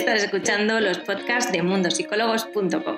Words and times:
Estás 0.00 0.24
escuchando 0.24 0.80
los 0.80 0.98
podcasts 1.00 1.52
de 1.52 1.62
mundosicólogos.com. 1.62 2.96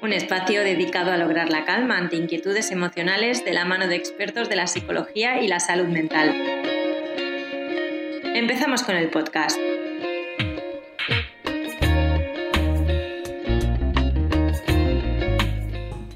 Un 0.00 0.12
espacio 0.12 0.62
dedicado 0.62 1.10
a 1.10 1.16
lograr 1.16 1.50
la 1.50 1.64
calma 1.64 1.98
ante 1.98 2.14
inquietudes 2.14 2.70
emocionales 2.70 3.44
de 3.44 3.52
la 3.52 3.64
mano 3.64 3.88
de 3.88 3.96
expertos 3.96 4.48
de 4.48 4.54
la 4.54 4.68
psicología 4.68 5.42
y 5.42 5.48
la 5.48 5.58
salud 5.58 5.88
mental. 5.88 6.32
Empezamos 8.32 8.84
con 8.84 8.94
el 8.94 9.10
podcast. 9.10 9.58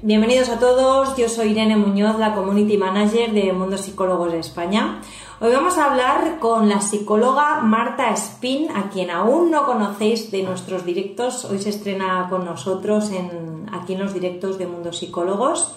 Bienvenidos 0.01 0.49
a 0.49 0.59
todos, 0.59 1.15
yo 1.17 1.29
soy 1.29 1.51
Irene 1.51 1.75
Muñoz, 1.75 2.19
la 2.19 2.35
Community 2.35 2.77
Manager 2.77 3.31
de 3.31 3.53
Mundo 3.53 3.77
Psicólogos 3.77 4.31
de 4.31 4.39
España. 4.39 5.01
Hoy 5.45 5.51
vamos 5.51 5.77
a 5.77 5.91
hablar 5.91 6.39
con 6.39 6.69
la 6.69 6.79
psicóloga 6.79 7.59
Marta 7.59 8.11
Spin, 8.11 8.71
a 8.73 8.89
quien 8.89 9.11
aún 9.11 9.51
no 9.51 9.65
conocéis 9.65 10.31
de 10.31 10.41
nuestros 10.41 10.85
directos. 10.85 11.43
Hoy 11.43 11.59
se 11.59 11.71
estrena 11.71 12.27
con 12.29 12.45
nosotros 12.45 13.11
en, 13.11 13.69
aquí 13.73 13.91
en 13.91 13.99
los 13.99 14.13
directos 14.13 14.57
de 14.57 14.67
Mundo 14.67 14.93
Psicólogos 14.93 15.75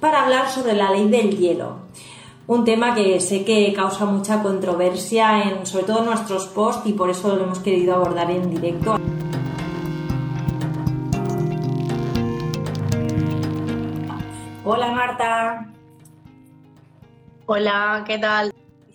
para 0.00 0.24
hablar 0.24 0.50
sobre 0.50 0.72
la 0.72 0.90
ley 0.90 1.08
del 1.08 1.38
hielo. 1.38 1.76
Un 2.48 2.64
tema 2.64 2.96
que 2.96 3.20
sé 3.20 3.44
que 3.44 3.72
causa 3.72 4.04
mucha 4.04 4.42
controversia, 4.42 5.44
en, 5.44 5.64
sobre 5.64 5.84
todo 5.84 6.00
en 6.00 6.06
nuestros 6.06 6.48
posts, 6.48 6.84
y 6.84 6.94
por 6.94 7.08
eso 7.08 7.36
lo 7.36 7.44
hemos 7.44 7.60
querido 7.60 7.94
abordar 7.94 8.32
en 8.32 8.50
directo. 8.50 8.96
Hola 14.64 14.90
Marta. 14.90 15.72
Hola, 17.46 18.02
¿qué 18.04 18.18
tal? 18.18 18.52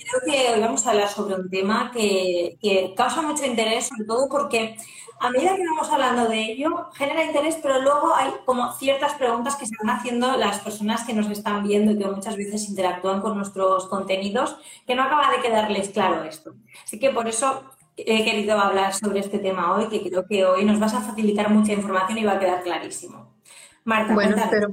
Creo 0.09 0.21
que 0.25 0.53
hoy 0.53 0.59
vamos 0.59 0.85
a 0.85 0.91
hablar 0.91 1.07
sobre 1.07 1.35
un 1.35 1.49
tema 1.49 1.91
que, 1.91 2.57
causa 2.95 3.21
mucho 3.21 3.45
interés, 3.45 3.87
sobre 3.87 4.05
todo 4.05 4.27
porque 4.29 4.75
a 5.19 5.29
medida 5.29 5.55
que 5.55 5.67
vamos 5.67 5.89
hablando 5.91 6.27
de 6.27 6.51
ello, 6.51 6.89
genera 6.93 7.25
interés, 7.25 7.57
pero 7.61 7.81
luego 7.81 8.15
hay 8.15 8.31
como 8.45 8.71
ciertas 8.73 9.13
preguntas 9.15 9.55
que 9.55 9.67
se 9.67 9.75
van 9.83 9.95
haciendo 9.95 10.35
las 10.37 10.59
personas 10.59 11.05
que 11.05 11.13
nos 11.13 11.29
están 11.29 11.63
viendo 11.63 11.91
y 11.91 11.97
que 11.97 12.07
muchas 12.07 12.37
veces 12.37 12.69
interactúan 12.69 13.21
con 13.21 13.37
nuestros 13.37 13.87
contenidos, 13.87 14.57
que 14.87 14.95
no 14.95 15.03
acaba 15.03 15.29
de 15.31 15.41
quedarles 15.41 15.89
claro 15.89 16.23
esto. 16.23 16.53
Así 16.83 16.97
que 16.97 17.11
por 17.11 17.27
eso 17.27 17.65
he 17.97 18.23
querido 18.23 18.57
hablar 18.57 18.93
sobre 18.93 19.19
este 19.19 19.39
tema 19.39 19.75
hoy, 19.75 19.89
que 19.89 20.01
creo 20.09 20.25
que 20.25 20.45
hoy 20.45 20.65
nos 20.65 20.79
vas 20.79 20.93
a 20.93 21.01
facilitar 21.01 21.49
mucha 21.49 21.73
información 21.73 22.17
y 22.17 22.23
va 22.23 22.33
a 22.33 22.39
quedar 22.39 22.63
clarísimo. 22.63 23.35
Marta, 23.83 24.13
bueno, 24.13 24.37
pero 24.49 24.69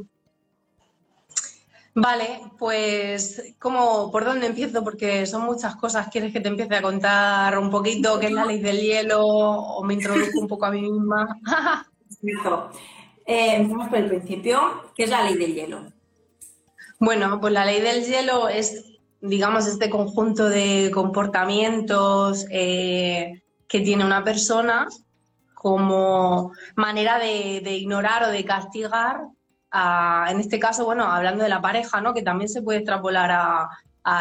Vale, 1.98 2.42
pues 2.58 3.54
¿cómo, 3.58 4.10
¿por 4.12 4.26
dónde 4.26 4.48
empiezo? 4.48 4.84
Porque 4.84 5.24
son 5.24 5.46
muchas 5.46 5.76
cosas. 5.76 6.08
¿Quieres 6.08 6.30
que 6.30 6.40
te 6.40 6.48
empiece 6.48 6.76
a 6.76 6.82
contar 6.82 7.58
un 7.58 7.70
poquito 7.70 8.20
qué 8.20 8.26
es 8.26 8.32
la 8.32 8.44
ley 8.44 8.60
del 8.60 8.78
hielo 8.78 9.26
o 9.26 9.82
me 9.82 9.94
introduzco 9.94 10.38
un 10.38 10.46
poco 10.46 10.66
a 10.66 10.70
mí 10.72 10.82
misma? 10.82 11.40
eh, 13.26 13.56
empezamos 13.56 13.88
por 13.88 13.96
el 13.96 14.08
principio. 14.08 14.60
¿Qué 14.94 15.04
es 15.04 15.10
la 15.10 15.24
ley 15.24 15.38
del 15.38 15.54
hielo? 15.54 15.90
Bueno, 17.00 17.40
pues 17.40 17.54
la 17.54 17.64
ley 17.64 17.80
del 17.80 18.04
hielo 18.04 18.50
es, 18.50 18.84
digamos, 19.22 19.66
este 19.66 19.88
conjunto 19.88 20.50
de 20.50 20.90
comportamientos 20.92 22.44
eh, 22.50 23.42
que 23.66 23.80
tiene 23.80 24.04
una 24.04 24.22
persona 24.22 24.86
como 25.54 26.52
manera 26.74 27.18
de, 27.18 27.62
de 27.64 27.72
ignorar 27.74 28.24
o 28.24 28.28
de 28.28 28.44
castigar 28.44 29.22
en 29.72 30.40
este 30.40 30.58
caso, 30.58 30.84
bueno, 30.84 31.04
hablando 31.04 31.42
de 31.42 31.50
la 31.50 31.60
pareja, 31.60 32.00
¿no? 32.00 32.14
Que 32.14 32.22
también 32.22 32.48
se 32.48 32.62
puede 32.62 32.78
extrapolar 32.78 33.30
a, 33.30 33.68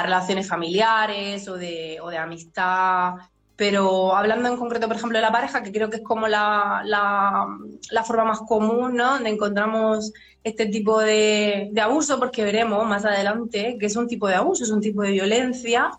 relaciones 0.02 0.48
familiares 0.48 1.48
o 1.48 1.58
de, 1.58 2.00
o 2.02 2.10
de, 2.10 2.18
amistad. 2.18 3.14
Pero 3.56 4.16
hablando 4.16 4.50
en 4.50 4.58
concreto, 4.58 4.88
por 4.88 4.96
ejemplo, 4.96 5.18
de 5.20 5.22
la 5.22 5.32
pareja, 5.32 5.62
que 5.62 5.72
creo 5.72 5.92
que 5.92 5.98
es 5.98 6.04
como 6.04 6.28
la, 6.28 6.82
la, 6.86 8.04
forma 8.04 8.26
más 8.26 8.42
común, 8.42 8.96
¿no? 8.96 9.12
Donde 9.12 9.30
encontramos 9.30 10.12
este 10.44 10.66
tipo 10.66 11.00
de, 11.00 11.70
de, 11.72 11.82
abuso, 11.82 12.20
porque 12.20 12.44
veremos 12.44 12.86
más 12.88 13.06
adelante 13.06 13.78
que 13.80 13.86
es 13.86 13.96
un 13.96 14.08
tipo 14.08 14.28
de 14.28 14.36
abuso, 14.36 14.64
es 14.64 14.72
un 14.72 14.82
tipo 14.82 15.04
de 15.04 15.12
violencia, 15.12 15.92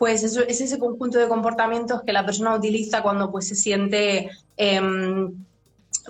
pues 0.00 0.22
eso, 0.22 0.40
es 0.40 0.62
ese 0.62 0.78
conjunto 0.78 1.18
de 1.18 1.28
comportamientos 1.28 2.00
que 2.02 2.14
la 2.14 2.24
persona 2.24 2.54
utiliza 2.54 3.02
cuando 3.02 3.30
pues 3.30 3.46
se 3.46 3.54
siente 3.54 4.30
em, 4.56 5.44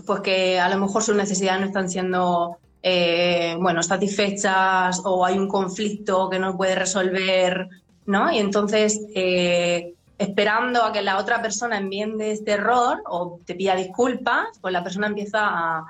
pues 0.07 0.21
que 0.21 0.61
a 0.61 0.69
lo 0.69 0.79
mejor 0.79 1.03
sus 1.03 1.17
necesidades 1.17 1.61
no 1.61 1.67
están 1.67 1.91
siendo 1.91 2.60
eh, 2.83 3.57
bueno, 3.61 3.83
satisfechas 3.83 5.03
o 5.05 5.25
hay 5.25 5.39
un 5.39 5.49
conflicto 5.49 6.31
que 6.31 6.39
no 6.39 6.57
puede 6.57 6.75
resolver, 6.75 7.69
¿no? 8.07 8.33
Y 8.33 8.39
entonces, 8.39 9.01
eh, 9.15 9.95
esperando 10.17 10.83
a 10.83 10.93
que 10.93 11.03
la 11.03 11.19
otra 11.19 11.43
persona 11.43 11.79
enmiende 11.79 12.33
este 12.33 12.53
error 12.53 13.03
o 13.07 13.39
te 13.45 13.55
pida 13.55 13.77
disculpas, 13.77 14.47
pues 14.61 14.73
la 14.73 14.83
persona 14.83 15.07
empieza 15.07 15.41
a, 15.43 15.87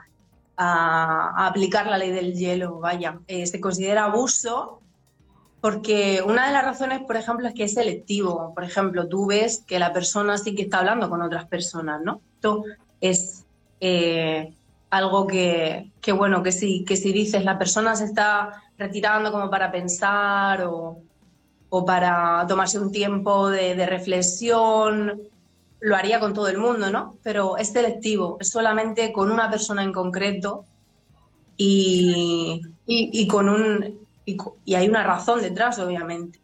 aplicar 1.46 1.86
la 1.86 1.96
ley 1.96 2.10
del 2.10 2.34
hielo, 2.34 2.80
vaya. 2.80 3.18
Eh, 3.28 3.46
se 3.46 3.60
considera 3.60 4.04
abuso 4.04 4.82
porque 5.62 6.22
una 6.22 6.46
de 6.46 6.52
las 6.52 6.64
razones, 6.64 7.00
por 7.00 7.16
ejemplo, 7.16 7.48
es 7.48 7.54
que 7.54 7.64
es 7.64 7.74
selectivo. 7.74 8.52
Por 8.54 8.64
ejemplo, 8.64 9.08
tú 9.08 9.26
ves 9.26 9.64
que 9.66 9.78
la 9.78 9.92
persona 9.94 10.36
sí 10.36 10.54
que 10.54 10.62
está 10.62 10.80
hablando 10.80 11.08
con 11.08 11.22
otras 11.22 11.46
personas, 11.46 12.02
¿no? 12.02 12.20
Esto 12.34 12.64
es 13.00 13.46
algo 14.90 15.26
que, 15.26 15.92
bueno, 16.14 16.42
que 16.42 16.52
si, 16.52 16.84
que 16.84 16.96
si 16.96 17.12
dices 17.12 17.44
la 17.44 17.58
persona 17.58 17.94
se 17.94 18.04
está 18.04 18.62
retirando 18.76 19.30
como 19.30 19.48
para 19.48 19.70
pensar 19.70 20.64
o, 20.66 20.98
para 21.86 22.44
tomarse 22.48 22.78
un 22.78 22.90
tiempo 22.90 23.48
de, 23.48 23.86
reflexión, 23.86 25.22
lo 25.78 25.96
haría 25.96 26.18
con 26.18 26.34
todo 26.34 26.48
el 26.48 26.58
mundo, 26.58 26.90
¿no? 26.90 27.16
Pero 27.22 27.56
es 27.56 27.68
selectivo, 27.68 28.36
es 28.40 28.50
solamente 28.50 29.12
con 29.12 29.30
una 29.30 29.48
persona 29.48 29.84
en 29.84 29.92
concreto 29.92 30.64
y, 31.56 32.60
con 33.30 33.48
un... 33.48 34.00
Y, 34.26 34.74
hay 34.74 34.88
una 34.88 35.04
razón 35.04 35.40
detrás, 35.40 35.78
obviamente. 35.78 36.40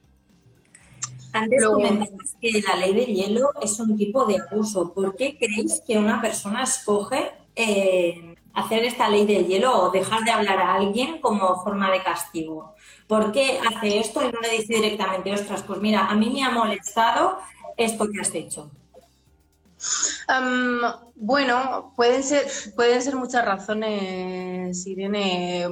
Antes 1.32 1.64
comentaste 1.66 2.16
que 2.40 2.62
la 2.62 2.76
ley 2.76 2.94
del 2.94 3.06
hielo 3.06 3.50
es 3.60 3.78
un 3.80 3.96
tipo 3.96 4.24
de 4.24 4.38
abuso. 4.38 4.92
¿Por 4.94 5.16
qué 5.16 5.36
creéis 5.36 5.82
que 5.86 5.98
una 5.98 6.20
persona 6.20 6.62
escoge 6.62 7.32
eh, 7.56 8.35
hacer 8.56 8.84
esta 8.84 9.08
ley 9.08 9.26
del 9.26 9.46
hielo 9.46 9.70
o 9.78 9.90
dejar 9.90 10.24
de 10.24 10.30
hablar 10.30 10.58
a 10.58 10.74
alguien 10.74 11.20
como 11.20 11.62
forma 11.62 11.90
de 11.90 12.02
castigo. 12.02 12.74
¿Por 13.06 13.30
qué 13.30 13.60
hace 13.60 13.98
esto 13.98 14.26
y 14.26 14.32
no 14.32 14.40
le 14.40 14.50
dice 14.50 14.74
directamente, 14.74 15.32
ostras, 15.32 15.62
pues 15.62 15.78
mira, 15.80 16.06
a 16.06 16.14
mí 16.14 16.30
me 16.30 16.42
ha 16.42 16.50
molestado 16.50 17.38
esto 17.76 18.08
que 18.10 18.20
has 18.20 18.34
hecho? 18.34 18.70
bueno, 21.14 21.92
pueden 21.94 22.22
ser, 22.22 22.46
pueden 22.74 23.00
ser 23.02 23.14
muchas 23.14 23.44
razones, 23.44 24.86
Irene. 24.86 25.68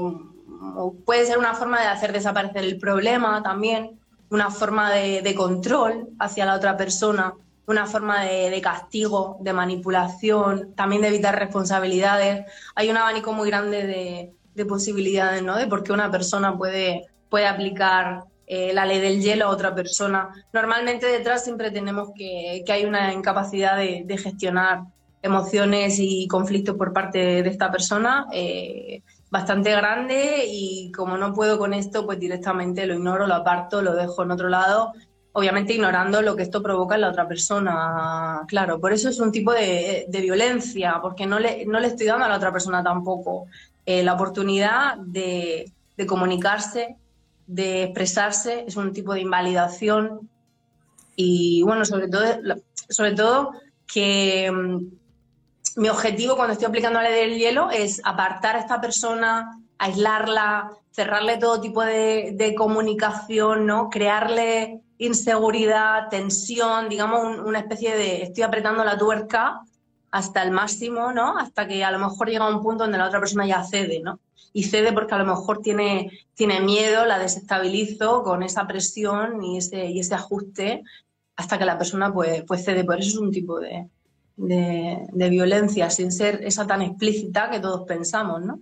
Puede 1.05 1.27
ser 1.27 1.39
una 1.39 1.55
forma 1.55 1.81
de 1.81 1.87
hacer 1.87 2.13
desaparecer 2.13 2.65
el 2.65 2.79
problema 2.79 3.43
también, 3.43 3.99
una 4.29 4.51
forma 4.51 4.93
de 4.93 5.35
control 5.35 6.11
hacia 6.19 6.45
la 6.45 6.55
otra 6.55 6.77
persona 6.77 7.35
una 7.67 7.87
forma 7.87 8.25
de, 8.25 8.61
castigo, 8.61 9.39
de 9.41 9.53
manipulación, 9.53 10.75
también 10.75 11.03
de 11.03 11.09
evitar 11.09 11.39
responsabilidades. 11.39 12.45
Hay 12.75 12.91
un 12.91 12.97
abanico 12.97 13.33
muy 13.33 13.49
grande 13.49 14.33
de, 14.55 14.65
posibilidades, 14.67 15.43
¿no? 15.43 15.57
De 15.57 15.67
por 15.67 15.83
qué 15.83 15.93
una 15.93 16.11
persona 16.11 16.57
puede, 16.57 17.07
puede 17.29 17.47
aplicar 17.47 18.25
eh, 18.47 18.73
la 18.73 18.87
ley 18.87 19.01
del 19.01 19.21
hielo 19.21 19.47
a 19.47 19.49
otra 19.49 19.75
persona. 19.75 20.29
Normalmente 20.53 21.07
detrás 21.07 21.43
siempre 21.43 21.71
tenemos 21.71 22.11
que, 22.15 22.63
que 22.65 22.73
hay 22.73 22.85
una 22.85 23.13
incapacidad 23.13 23.77
de, 23.77 24.19
gestionar 24.19 24.83
emociones 25.23 25.97
y 25.99 26.29
conflictos 26.29 26.77
por 26.77 26.93
parte 26.93 27.43
de 27.43 27.49
esta 27.49 27.71
persona 27.71 28.27
eh, 28.31 29.03
bastante 29.31 29.73
grande 29.73 30.45
y 30.47 30.93
como 30.93 31.17
no 31.17 31.33
puedo 31.33 31.59
con 31.59 31.73
esto, 31.73 32.05
pues 32.05 32.21
directamente 32.21 32.87
lo 32.87 32.95
ignoro, 32.95 33.27
lo 33.27 33.35
aparto, 33.35 33.81
lo 33.81 33.95
dejo 33.95 34.23
en 34.23 34.31
otro 34.31 34.51
lado 34.51 34.93
obviamente 35.37 35.75
ignorando 35.75 36.23
lo 36.23 36.37
que 36.37 36.45
esto 36.45 36.63
provoca 36.63 36.95
en 36.95 37.01
la 37.01 37.09
otra 37.09 37.27
persona, 37.27 38.43
claro. 38.47 38.81
Por 38.81 38.93
eso 38.93 39.09
es 39.09 39.19
un 39.19 39.33
tipo 39.33 39.53
de, 39.53 40.07
violencia, 40.09 41.01
porque 41.03 41.27
no 41.27 41.41
le, 41.41 41.67
no 41.67 41.81
le 41.81 41.89
estoy 41.89 42.07
dando 42.07 42.25
a 42.25 42.29
la 42.29 42.37
otra 42.37 42.53
persona 42.53 42.85
tampoco 42.85 43.47
eh, 43.85 44.05
la 44.05 44.15
oportunidad 44.15 44.97
de, 44.97 45.73
comunicarse, 46.07 46.97
de 47.49 47.83
expresarse, 47.83 48.65
es 48.69 48.77
un 48.77 48.93
tipo 48.93 49.13
de 49.13 49.23
invalidación 49.23 50.31
y 51.17 51.63
bueno, 51.63 51.85
sobre 51.85 52.09
todo, 52.09 52.25
sobre 52.89 53.13
todo 53.13 53.53
que 53.93 54.53
mm, 54.53 55.81
mi 55.81 55.89
objetivo 55.89 56.37
cuando 56.37 56.53
estoy 56.53 56.69
aplicando 56.69 57.03
la 57.03 57.11
ley 57.11 57.29
del 57.29 57.39
hielo 57.39 57.71
es 57.73 58.01
apartar 58.05 58.55
a 58.55 58.61
esta 58.61 58.81
persona, 58.81 59.61
aislarla, 59.79 60.71
cerrarle 60.93 61.39
todo 61.39 61.61
tipo 61.61 61.83
de, 61.83 62.35
de 62.35 62.55
comunicación, 62.55 63.67
¿no? 63.67 63.91
Crearle 63.91 64.84
inseguridad, 65.07 66.09
tensión, 66.09 66.89
digamos, 66.89 67.39
una 67.39 67.61
especie 67.61 67.97
de 67.97 68.23
estoy 68.23 68.43
apretando 68.43 68.85
la 68.85 68.99
tuerca 68.99 69.61
hasta 70.11 70.43
el 70.43 70.51
máximo, 70.51 71.13
¿no? 71.13 71.39
Hasta 71.39 71.67
que 71.67 71.85
a 71.85 71.91
lo 71.91 71.99
mejor 71.99 72.29
llega 72.29 72.49
un 72.49 72.63
punto 72.63 72.85
donde 72.85 72.99
la 72.99 73.07
otra 73.07 73.21
persona 73.21 73.47
ya 73.47 73.65
cede, 73.65 74.01
¿no? 74.01 74.21
Y 74.53 74.65
cede 74.65 74.93
porque 74.93 75.15
a 75.15 75.19
lo 75.19 75.27
mejor 75.27 75.61
tiene, 75.61 76.11
tiene 76.35 76.61
miedo, 76.61 77.05
la 77.05 77.19
desestabilizo 77.19 78.23
con 78.23 78.43
esa 78.43 78.67
presión 78.67 79.43
y 79.43 79.59
ese, 79.59 79.87
y 79.87 79.99
ese 79.99 80.15
ajuste 80.15 80.83
hasta 81.37 81.59
que 81.59 81.65
la 81.65 81.77
persona 81.77 82.13
pues, 82.13 82.45
pues 82.47 82.65
cede. 82.65 82.85
Por 82.85 83.01
eso 83.01 83.09
es 83.09 83.17
un 83.17 83.33
tipo 83.33 83.59
de, 83.59 83.89
de, 84.37 85.29
violencia, 85.31 85.91
sin 85.91 86.13
ser 86.13 86.41
esa 86.45 86.67
tan 86.67 86.83
explícita 86.83 87.51
que 87.51 87.61
todos 87.61 87.87
pensamos, 87.87 88.43
¿no? 88.43 88.61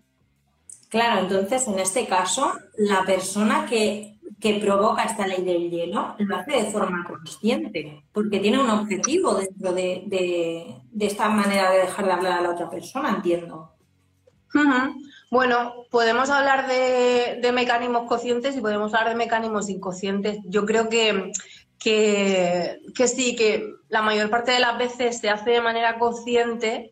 Claro, 0.89 1.23
entonces 1.23 1.67
en 1.69 1.79
este 1.79 2.07
caso, 2.07 2.53
la 2.77 3.05
persona 3.05 3.67
que, 3.67 4.17
que, 4.43 4.61
provoca 4.61 5.05
esta 5.05 5.27
ley 5.27 5.43
del 5.45 5.71
hielo 5.71 6.17
lo 6.19 6.37
hace 6.37 6.53
de 6.53 6.65
forma 6.65 7.05
consciente, 7.05 8.05
porque 8.13 8.41
tiene 8.41 8.61
un 8.61 8.69
objetivo 8.69 9.35
dentro 9.35 9.73
de, 9.73 10.03
de, 10.07 11.07
esta 11.07 11.29
manera 11.29 11.71
de 11.71 11.79
dejar 11.79 12.05
de 12.07 12.13
hablar 12.13 12.33
a 12.39 12.43
la 12.43 12.51
otra 12.51 12.69
persona, 12.69 13.11
entiendo. 13.11 13.71
Bueno, 15.31 15.87
podemos 15.91 16.29
hablar 16.29 16.67
de, 16.67 17.39
de, 17.41 17.53
mecanismos 17.53 18.07
conscientes 18.07 18.55
y 18.55 18.61
podemos 18.61 18.93
hablar 18.93 19.11
de 19.11 19.25
mecanismos 19.25 19.71
inconscientes. 19.71 20.41
Yo 20.45 20.67
creo 20.67 20.91
que 20.91 21.33
que, 21.83 23.09
sí, 23.09 23.35
que 23.37 23.75
la 23.89 24.03
mayor 24.03 24.31
parte 24.31 24.53
de 24.53 24.61
las 24.61 24.79
veces 24.79 25.19
se 25.19 25.31
hace 25.31 25.51
de 25.51 25.61
manera 25.61 25.99
consciente, 25.99 26.92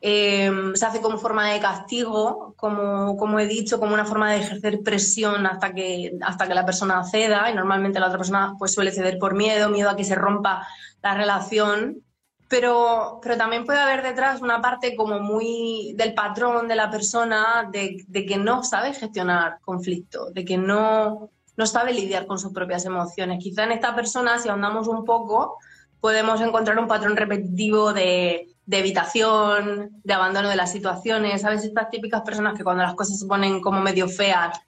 eh, 0.00 0.50
se 0.74 0.86
hace 0.86 1.00
como 1.00 1.18
forma 1.18 1.50
de 1.50 1.60
castigo, 1.60 2.54
como, 2.56 3.16
como, 3.16 3.38
he 3.40 3.46
dicho, 3.46 3.80
como 3.80 3.94
una 3.94 4.04
forma 4.04 4.32
de 4.32 4.38
ejercer 4.38 4.80
presión 4.82 5.46
hasta 5.46 5.72
que, 5.72 6.16
hasta 6.22 6.46
que 6.46 6.54
la 6.54 6.66
persona 6.66 7.02
ceda, 7.04 7.50
y 7.50 7.54
normalmente 7.54 7.98
la 8.00 8.06
otra 8.06 8.18
persona 8.18 8.54
pues, 8.58 8.74
suele 8.74 8.92
ceder 8.92 9.18
por 9.18 9.34
miedo, 9.34 9.70
miedo 9.70 9.90
a 9.90 9.96
que 9.96 10.04
se 10.04 10.14
rompa 10.14 10.66
la 11.02 11.14
relación. 11.14 12.02
Pero, 12.48 13.18
pero 13.22 13.36
también 13.36 13.64
puede 13.64 13.80
haber 13.80 14.04
detrás 14.04 14.40
una 14.40 14.62
parte 14.62 14.94
como 14.94 15.18
muy 15.18 15.94
del 15.96 16.14
patrón 16.14 16.68
de 16.68 16.76
la 16.76 16.88
persona, 16.90 17.68
de, 17.72 18.04
de 18.06 18.24
que 18.24 18.36
no 18.36 18.62
sabe 18.62 18.94
gestionar 18.94 19.58
conflicto, 19.64 20.30
de 20.30 20.44
que 20.44 20.56
no, 20.56 21.30
no 21.56 21.66
sabe 21.66 21.92
lidiar 21.92 22.26
con 22.26 22.38
sus 22.38 22.52
propias 22.52 22.84
emociones. 22.84 23.42
Quizá 23.42 23.64
en 23.64 23.72
esta 23.72 23.96
persona, 23.96 24.38
si 24.38 24.48
ahondamos 24.48 24.86
un 24.86 25.04
poco, 25.04 25.58
podemos 26.00 26.40
encontrar 26.40 26.78
un 26.78 26.86
patrón 26.86 27.16
repetitivo 27.16 27.92
de, 27.92 28.55
evitación, 28.68 30.00
de 30.02 30.14
abandono 30.14 30.48
de 30.48 30.56
las 30.56 30.72
situaciones. 30.72 31.42
¿Sabes? 31.42 31.64
Estas 31.64 31.90
típicas 31.90 32.22
personas 32.22 32.56
que 32.56 32.64
cuando 32.64 32.82
las 32.82 32.94
cosas 32.94 33.18
se 33.18 33.26
ponen 33.26 33.60
como 33.60 33.80
medio 33.80 34.08
feas, 34.08 34.58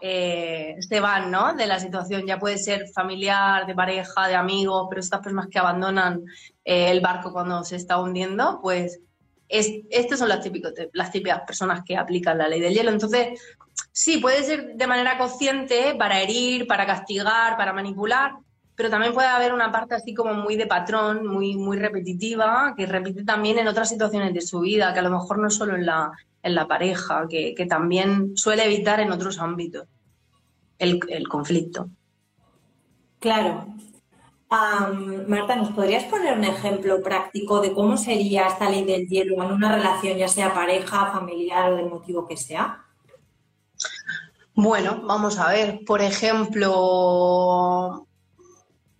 eh, 0.00 0.76
se 0.80 1.00
van, 1.00 1.30
¿no? 1.30 1.54
De 1.54 1.66
la 1.66 1.80
situación. 1.80 2.26
Ya 2.26 2.38
puede 2.38 2.58
ser 2.58 2.88
familiar, 2.88 3.66
de 3.66 3.74
pareja, 3.74 4.28
de 4.28 4.34
amigos, 4.34 4.86
pero 4.88 5.00
estas 5.00 5.20
personas 5.20 5.48
que 5.48 5.58
abandonan 5.58 6.22
eh, 6.64 6.90
el 6.90 7.00
barco 7.00 7.32
cuando 7.32 7.64
se 7.64 7.76
está 7.76 7.98
hundiendo, 8.00 8.60
pues 8.62 9.00
es, 9.48 9.70
estas 9.90 10.18
son 10.18 10.28
las, 10.28 10.40
típicos, 10.40 10.72
las 10.92 11.10
típicas 11.10 11.42
personas 11.46 11.82
que 11.84 11.96
aplican 11.96 12.38
la 12.38 12.48
ley 12.48 12.60
del 12.60 12.74
hielo. 12.74 12.90
Entonces, 12.90 13.40
Sí, 13.92 14.18
puede 14.18 14.42
ser 14.42 14.74
de 14.74 14.86
manera 14.86 15.16
consciente 15.18 15.94
para 15.94 16.20
herir, 16.20 16.66
para 16.66 16.86
castigar, 16.86 17.56
para 17.56 17.72
manipular, 17.72 18.36
pero 18.76 18.90
también 18.90 19.14
puede 19.14 19.28
haber 19.28 19.54
una 19.54 19.72
parte 19.72 19.94
así 19.94 20.14
como 20.14 20.34
muy 20.34 20.56
de 20.56 20.66
patrón, 20.66 21.26
muy, 21.26 21.56
muy 21.56 21.78
repetitiva, 21.78 22.74
que 22.76 22.86
repite 22.86 23.24
también 23.24 23.58
en 23.58 23.68
otras 23.68 23.88
situaciones 23.88 24.34
de 24.34 24.42
su 24.42 24.60
vida, 24.60 24.92
que 24.92 25.00
a 25.00 25.02
lo 25.02 25.10
mejor 25.10 25.38
no 25.38 25.48
solo 25.48 25.74
en 25.74 25.86
la, 25.86 26.12
en 26.42 26.54
la 26.54 26.68
pareja, 26.68 27.26
que, 27.28 27.66
también 27.68 28.36
suele 28.36 28.64
evitar 28.64 29.00
en 29.00 29.10
otros 29.10 29.40
ámbitos 29.40 29.88
el, 30.78 31.00
conflicto. 31.28 31.88
Claro. 33.18 33.66
Marta, 35.26 35.56
¿nos 35.56 35.70
podrías 35.70 36.04
poner 36.04 36.38
un 36.38 36.44
ejemplo 36.44 37.02
práctico 37.02 37.60
de 37.60 37.72
cómo 37.72 37.96
sería 37.96 38.46
esta 38.46 38.70
ley 38.70 38.84
del 38.84 39.08
hielo 39.08 39.42
en 39.42 39.52
una 39.52 39.74
relación, 39.74 40.18
ya 40.18 40.28
sea 40.28 40.54
pareja, 40.54 41.10
familiar 41.10 41.72
o 41.72 41.76
del 41.76 41.88
motivo 41.88 42.28
que 42.28 42.36
sea? 42.36 42.84
Bueno, 44.54 45.02
vamos 45.04 45.38
a 45.38 45.50
ver, 45.50 45.80
por 45.84 46.00
ejemplo, 46.00 46.66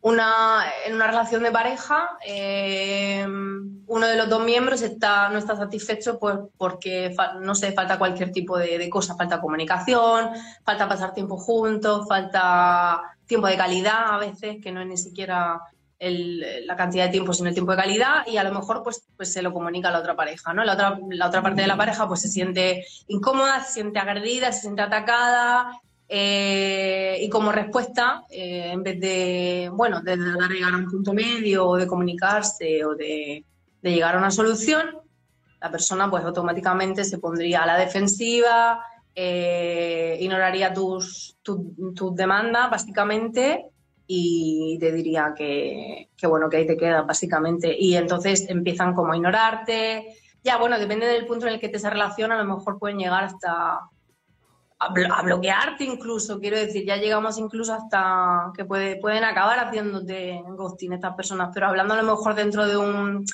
una, 0.07 0.63
en 0.87 0.95
una 0.95 1.09
relación 1.09 1.43
de 1.43 1.51
pareja, 1.51 2.17
eh, 2.25 3.27
uno 3.27 4.07
de 4.07 4.17
los 4.17 4.29
dos 4.29 4.45
miembros 4.45 4.83
está, 4.83 5.29
no 5.31 5.39
está 5.39 5.57
satisfecho 5.57 6.17
pues, 6.21 6.37
porque, 6.57 7.13
no 7.41 7.57
sé, 7.57 7.73
falta 7.73 7.99
cualquier 7.99 8.31
tipo 8.31 8.57
de, 8.57 8.79
de, 8.79 8.89
cosa, 8.89 9.17
falta 9.17 9.41
comunicación, 9.41 10.31
falta 10.63 10.89
pasar 10.89 11.13
tiempo 11.13 11.37
juntos, 11.37 12.07
falta 12.09 13.17
tiempo 13.27 13.49
de 13.49 13.57
calidad 13.57 14.15
a 14.15 14.19
veces, 14.19 14.59
que 14.63 14.71
no 14.71 14.81
es 14.81 14.87
ni 14.87 14.97
siquiera 14.97 15.61
la 15.99 16.77
cantidad 16.77 17.07
de 17.07 17.11
tiempo, 17.11 17.33
sino 17.33 17.49
el 17.49 17.55
tiempo 17.55 17.73
de 17.73 17.79
calidad 17.79 18.27
y 18.29 18.37
a 18.37 18.45
lo 18.45 18.53
mejor 18.53 18.85
pues, 18.85 19.05
pues 19.17 19.33
se 19.33 19.43
lo 19.43 19.53
comunica 19.53 19.89
a 19.89 19.93
la 19.93 19.99
otra 19.99 20.15
pareja, 20.15 20.53
¿no? 20.55 20.63
La 20.63 20.75
otra, 20.75 21.01
la 21.09 21.27
otra 21.27 21.43
parte 21.43 21.63
de 21.63 21.67
la 21.67 21.77
pareja 21.77 22.07
pues 22.07 22.21
se 22.21 22.29
siente 22.29 22.87
incómoda, 23.09 23.65
se 23.65 23.73
siente 23.73 23.99
agredida, 23.99 24.53
se 24.53 24.61
siente 24.61 24.83
atacada 24.83 25.81
eh, 26.09 27.19
y 27.21 27.29
como 27.29 27.51
respuesta, 27.51 28.25
eh, 28.31 28.71
en 28.73 28.83
vez 28.83 29.01
de, 29.01 29.71
bueno, 29.73 30.01
de 30.03 30.17
llegar 30.17 30.75
a 30.75 30.77
un 30.77 30.89
punto 30.89 31.13
medio 31.13 31.67
o 31.67 31.77
de 31.77 31.87
comunicarse 31.87 32.85
o 32.85 32.95
de, 32.95 33.45
llegar 33.83 34.15
a 34.15 34.19
una 34.19 34.31
solución, 34.31 34.99
la 35.61 35.71
persona 35.71 36.11
pues 36.11 36.25
automáticamente 36.25 37.05
se 37.05 37.19
pondría 37.19 37.63
a 37.63 37.67
la 37.67 37.79
defensiva, 37.79 38.81
eh, 39.15 40.17
ignoraría 40.21 40.73
tus, 40.73 41.39
tus 41.43 42.15
demandas 42.15 42.71
básicamente 42.71 43.67
y 44.07 44.77
te 44.79 44.93
diría 44.93 45.35
que, 45.37 46.09
bueno, 46.29 46.49
que 46.49 46.59
ahí 46.59 46.67
te 46.67 46.77
queda 46.77 47.03
básicamente. 47.03 47.75
Y 47.79 47.97
entonces 47.97 48.49
empiezan 48.49 48.95
como 48.95 49.13
a 49.13 49.17
ignorarte. 49.17 50.15
Ya, 50.45 50.59
bueno, 50.59 50.79
depende 50.79 51.07
del 51.07 51.27
punto 51.27 51.47
en 51.47 51.55
el 51.55 51.61
que 51.61 51.69
te 51.69 51.79
se 51.79 51.91
relaciona, 51.91 52.37
a 52.37 52.45
lo 52.45 52.57
mejor 52.57 52.79
pueden 52.79 52.99
llegar 52.99 53.25
hasta 53.25 53.81
a, 54.79 55.23
bloquearte 55.23 55.85
incluso, 55.85 56.39
quiero 56.39 56.59
decir, 56.59 56.85
ya 56.85 56.97
llegamos 56.97 57.39
incluso 57.39 57.73
hasta 57.73 58.53
que 58.55 58.65
puede, 58.65 58.97
pueden 58.97 59.25
acabar 59.25 59.59
haciéndote 59.59 60.43
ghosting 60.49 60.93
estas 60.93 61.15
personas, 61.15 61.51
pero 61.55 61.69
hablando 61.69 61.95
a 61.95 62.03
lo 62.03 62.15
mejor 62.15 62.35
dentro 62.35 62.67
de 62.67 62.77
un 62.77 63.25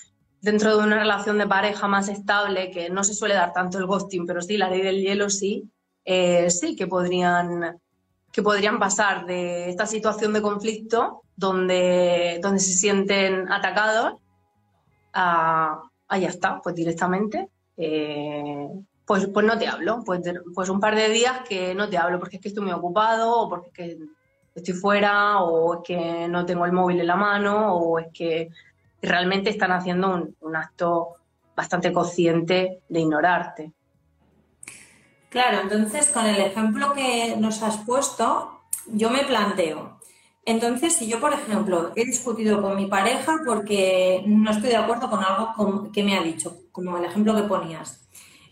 dentro 0.40 0.76
de 0.76 0.84
una 0.84 0.98
relación 0.98 1.38
de 1.38 1.46
pareja 1.46 1.86
más 1.86 2.08
estable, 2.08 2.70
que 2.72 2.90
no 2.90 3.04
se 3.04 3.14
suele 3.14 3.34
dar 3.34 3.52
tanto 3.52 3.78
el 3.78 3.86
ghosting, 3.86 4.26
pero 4.26 4.42
sí, 4.42 4.56
la 4.56 4.68
ley 4.68 4.82
del 4.82 5.00
hielo 5.00 5.30
sí, 5.30 5.70
eh, 6.04 6.50
sí 6.50 6.74
que 6.74 6.88
podrían 6.88 7.78
que 8.32 8.42
podrían 8.42 8.78
pasar 8.78 9.26
de 9.26 9.68
esta 9.68 9.86
situación 9.86 10.32
de 10.32 10.42
conflicto 10.42 11.22
donde, 11.36 12.40
donde 12.42 12.58
se 12.60 12.72
sienten 12.72 13.52
atacados 13.52 14.14
a, 15.12 15.82
ya 16.10 16.28
está, 16.28 16.60
pues 16.62 16.74
directamente, 16.74 17.48
eh, 17.76 18.68
pues, 19.12 19.26
pues 19.26 19.44
no 19.44 19.58
te 19.58 19.68
hablo, 19.68 20.02
pues, 20.06 20.22
pues 20.54 20.70
un 20.70 20.80
par 20.80 20.96
de 20.96 21.10
días 21.10 21.40
que 21.46 21.74
no 21.74 21.86
te 21.86 21.98
hablo 21.98 22.18
porque 22.18 22.36
es 22.36 22.42
que 22.42 22.48
estoy 22.48 22.64
muy 22.64 22.72
ocupado 22.72 23.42
o 23.42 23.46
porque 23.50 23.68
es 23.68 23.74
que 23.74 23.98
estoy 24.54 24.72
fuera 24.72 25.40
o 25.40 25.74
es 25.74 25.80
que 25.84 26.28
no 26.28 26.46
tengo 26.46 26.64
el 26.64 26.72
móvil 26.72 26.98
en 26.98 27.06
la 27.08 27.16
mano 27.16 27.74
o 27.74 27.98
es 27.98 28.06
que 28.10 28.48
realmente 29.02 29.50
están 29.50 29.70
haciendo 29.70 30.14
un, 30.14 30.34
un 30.40 30.56
acto 30.56 31.16
bastante 31.54 31.92
consciente 31.92 32.80
de 32.88 33.00
ignorarte. 33.00 33.72
Claro, 35.28 35.60
entonces 35.60 36.08
con 36.08 36.24
el 36.24 36.40
ejemplo 36.40 36.94
que 36.94 37.36
nos 37.36 37.62
has 37.62 37.76
puesto, 37.84 38.62
yo 38.86 39.10
me 39.10 39.24
planteo, 39.24 40.00
entonces 40.46 40.94
si 40.94 41.06
yo, 41.06 41.20
por 41.20 41.34
ejemplo, 41.34 41.92
he 41.96 42.06
discutido 42.06 42.62
con 42.62 42.76
mi 42.76 42.86
pareja 42.86 43.40
porque 43.44 44.24
no 44.26 44.52
estoy 44.52 44.70
de 44.70 44.76
acuerdo 44.76 45.10
con 45.10 45.22
algo 45.22 45.92
que 45.92 46.02
me 46.02 46.16
ha 46.16 46.22
dicho, 46.22 46.62
como 46.72 46.96
el 46.96 47.04
ejemplo 47.04 47.36
que 47.36 47.42
ponías, 47.42 48.01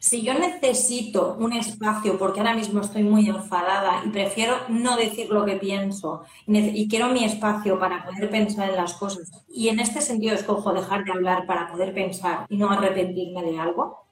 si 0.01 0.23
yo 0.23 0.35
necesito 0.35 1.37
un 1.39 1.53
espacio 1.53 2.19
porque 2.19 2.41
ahora 2.41 2.55
mismo 2.55 2.81
estoy 2.81 3.03
muy 3.03 3.29
enfadada 3.29 4.03
y 4.05 4.09
prefiero 4.09 4.57
no 4.69 4.97
decir 4.97 5.31
lo 5.31 5.45
que 5.45 5.57
pienso 5.57 6.23
y 6.47 6.89
quiero 6.89 7.11
mi 7.11 7.25
espacio 7.25 7.79
para 7.79 8.05
poder 8.05 8.31
pensar 8.31 8.71
en 8.71 8.77
las 8.77 8.95
cosas 8.95 9.31
y 9.49 9.69
en 9.69 9.79
este 9.79 10.01
sentido 10.01 10.35
escojo 10.35 10.73
dejar 10.73 11.05
de 11.05 11.13
hablar 11.13 11.47
para 11.47 11.71
poder 11.71 11.93
pensar 11.93 12.47
y 12.49 12.57
no 12.57 12.71
arrepentirme 12.71 13.43
de 13.43 13.61
algo, 13.61 14.07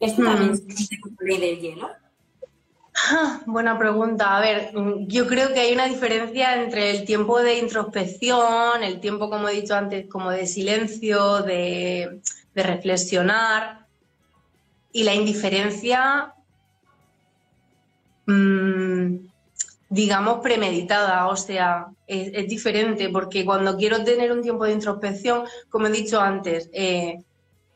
¿esto 0.00 0.24
también 0.24 0.52
mm. 0.52 0.56
se 0.56 0.96
ley 1.20 1.38
del 1.38 1.60
hielo? 1.60 1.90
Ah, 2.96 3.42
buena 3.44 3.78
pregunta. 3.78 4.36
A 4.36 4.40
ver, 4.40 4.72
yo 5.06 5.26
creo 5.26 5.52
que 5.52 5.60
hay 5.60 5.74
una 5.74 5.86
diferencia 5.86 6.62
entre 6.62 6.90
el 6.90 7.04
tiempo 7.04 7.40
de 7.40 7.58
introspección, 7.58 8.82
el 8.82 9.00
tiempo, 9.00 9.28
como 9.28 9.48
he 9.48 9.60
dicho 9.60 9.74
antes, 9.74 10.08
como 10.08 10.30
de 10.30 10.46
silencio, 10.46 11.42
de, 11.42 12.22
reflexionar, 12.54 13.85
y 14.96 15.04
la 15.04 15.14
indiferencia, 15.14 16.32
mm, 18.24 19.16
digamos, 19.90 20.38
premeditada. 20.42 21.28
O 21.28 21.36
sea, 21.36 21.88
es, 22.06 22.48
diferente, 22.48 23.10
porque 23.10 23.44
cuando 23.44 23.76
quiero 23.76 24.02
tener 24.02 24.32
un 24.32 24.40
tiempo 24.40 24.64
de 24.64 24.72
introspección, 24.72 25.44
como 25.68 25.88
he 25.88 25.90
dicho 25.90 26.18
antes, 26.18 26.70
eh, 26.72 27.18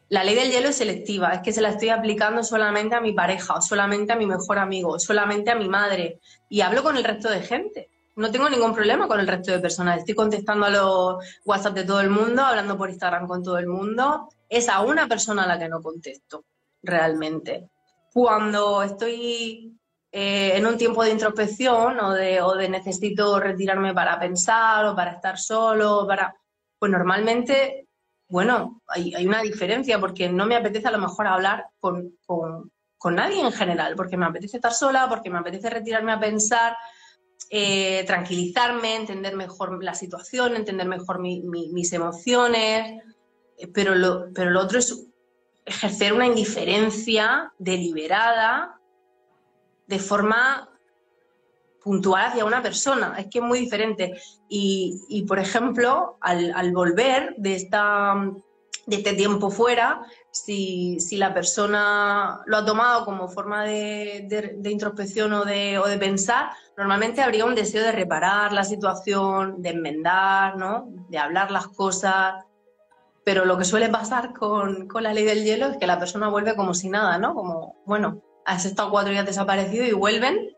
la 0.08 0.24
ley 0.24 0.34
del 0.34 0.50
hielo 0.50 0.70
es 0.70 0.76
selectiva, 0.76 1.34
es 1.34 1.40
que 1.42 1.52
se 1.52 1.60
la 1.60 1.68
estoy 1.68 1.90
aplicando 1.90 2.42
solamente 2.42 2.94
a 2.94 3.02
mi 3.02 3.12
pareja, 3.12 3.60
solamente 3.60 4.14
a 4.14 4.16
mi 4.16 4.24
mejor 4.24 4.58
amigo, 4.58 4.98
solamente 4.98 5.50
a 5.50 5.56
mi 5.56 5.68
madre. 5.68 6.20
Y 6.48 6.62
hablo 6.62 6.82
con 6.82 6.96
el 6.96 7.04
resto 7.04 7.28
de 7.28 7.42
gente. 7.42 7.90
No 8.16 8.30
tengo 8.30 8.48
ningún 8.48 8.72
problema 8.72 9.08
con 9.08 9.20
el 9.20 9.26
resto 9.28 9.52
de 9.52 9.58
personas. 9.58 9.98
Estoy 9.98 10.14
contestando 10.14 10.64
a 10.64 10.70
los 10.70 11.16
WhatsApp 11.44 11.74
de 11.74 11.84
todo 11.84 12.00
el 12.00 12.08
mundo, 12.08 12.40
hablando 12.42 12.78
por 12.78 12.88
Instagram 12.88 13.26
con 13.26 13.42
todo 13.42 13.58
el 13.58 13.66
mundo. 13.66 14.30
Es 14.48 14.70
a 14.70 14.80
una 14.80 15.06
persona 15.06 15.44
a 15.44 15.46
la 15.46 15.58
que 15.58 15.68
no 15.68 15.82
contesto, 15.82 16.46
realmente. 16.82 17.70
Cuando 18.12 18.82
estoy 18.82 19.78
eh, 20.12 20.56
en 20.56 20.66
un 20.66 20.76
tiempo 20.76 21.04
de 21.04 21.10
introspección 21.10 22.00
o 22.00 22.12
de, 22.12 22.40
o 22.42 22.54
de 22.54 22.68
necesito 22.68 23.38
retirarme 23.38 23.94
para 23.94 24.18
pensar 24.18 24.86
o 24.86 24.96
para 24.96 25.12
estar 25.12 25.38
solo, 25.38 26.06
para 26.06 26.34
pues 26.80 26.90
normalmente, 26.90 27.88
bueno, 28.28 28.82
hay, 28.88 29.26
una 29.26 29.42
diferencia 29.42 30.00
porque 30.00 30.30
no 30.30 30.46
me 30.46 30.56
apetece 30.56 30.88
a 30.88 30.92
lo 30.92 30.98
mejor 30.98 31.26
hablar 31.26 31.66
con, 31.78 32.14
nadie 33.12 33.40
en 33.40 33.52
general, 33.52 33.94
porque 33.94 34.16
me 34.16 34.24
apetece 34.24 34.56
estar 34.56 34.72
sola, 34.72 35.06
porque 35.08 35.28
me 35.28 35.38
apetece 35.38 35.68
retirarme 35.68 36.12
a 36.12 36.20
pensar, 36.20 36.74
eh, 37.50 38.02
tranquilizarme, 38.06 38.96
entender 38.96 39.36
mejor 39.36 39.84
la 39.84 39.94
situación, 39.94 40.56
entender 40.56 40.88
mejor 40.88 41.20
mis 41.20 41.92
emociones, 41.92 43.02
eh, 43.58 43.68
pero 43.68 43.94
lo, 43.94 44.32
pero 44.32 44.50
lo 44.50 44.60
otro 44.60 44.78
es 44.78 45.09
ejercer 45.70 46.12
una 46.12 46.26
indiferencia 46.26 47.52
deliberada 47.58 48.80
de 49.86 49.98
forma 49.98 50.68
puntual 51.82 52.26
hacia 52.26 52.44
una 52.44 52.62
persona. 52.62 53.14
Es 53.18 53.26
que 53.28 53.38
es 53.38 53.44
muy 53.44 53.58
diferente. 53.58 54.20
Y, 54.48 55.24
por 55.26 55.38
ejemplo, 55.38 56.18
al, 56.20 56.72
volver 56.72 57.34
de, 57.38 57.54
esta, 57.54 58.14
de 58.86 58.96
este 58.96 59.14
tiempo 59.14 59.50
fuera, 59.50 60.02
si, 60.30 60.98
la 61.12 61.32
persona 61.32 62.40
lo 62.46 62.58
ha 62.58 62.64
tomado 62.64 63.04
como 63.04 63.28
forma 63.28 63.64
de, 63.64 64.58
introspección 64.64 65.32
o 65.32 65.44
de, 65.44 65.78
o 65.78 65.86
de, 65.86 65.98
pensar, 65.98 66.50
normalmente 66.76 67.22
habría 67.22 67.44
un 67.44 67.54
deseo 67.54 67.82
de 67.82 67.92
reparar 67.92 68.52
la 68.52 68.64
situación, 68.64 69.62
de 69.62 69.70
enmendar, 69.70 70.56
¿no? 70.56 70.88
de 71.08 71.18
hablar 71.18 71.50
las 71.50 71.68
cosas. 71.68 72.44
Pero 73.24 73.44
lo 73.44 73.58
que 73.58 73.64
suele 73.64 73.88
pasar 73.88 74.32
con, 74.32 74.88
con 74.88 75.02
la 75.02 75.12
ley 75.12 75.24
del 75.24 75.44
hielo 75.44 75.66
es 75.66 75.76
que 75.76 75.86
la 75.86 75.98
persona 75.98 76.28
vuelve 76.28 76.56
como 76.56 76.74
si 76.74 76.88
nada, 76.88 77.18
¿no? 77.18 77.34
Como, 77.34 77.76
bueno, 77.84 78.22
has 78.46 78.64
estado 78.64 78.90
cuatro 78.90 79.12
días 79.12 79.26
desaparecido 79.26 79.84
y 79.86 79.92
vuelven 79.92 80.56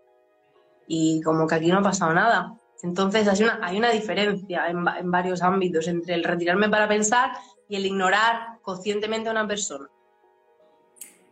y 0.86 1.20
como 1.22 1.46
que 1.46 1.56
aquí 1.56 1.68
no 1.68 1.78
ha 1.78 1.82
pasado 1.82 2.12
nada. 2.12 2.56
Entonces 2.82 3.28
hay 3.28 3.42
una, 3.42 3.60
hay 3.62 3.78
una 3.78 3.90
diferencia 3.90 4.68
en, 4.68 4.84
en 4.86 5.10
varios 5.10 5.42
ámbitos 5.42 5.86
entre 5.88 6.14
el 6.14 6.24
retirarme 6.24 6.68
para 6.68 6.88
pensar 6.88 7.32
y 7.68 7.76
el 7.76 7.86
ignorar 7.86 8.58
conscientemente 8.62 9.28
a 9.28 9.32
una 9.32 9.46
persona. 9.46 9.88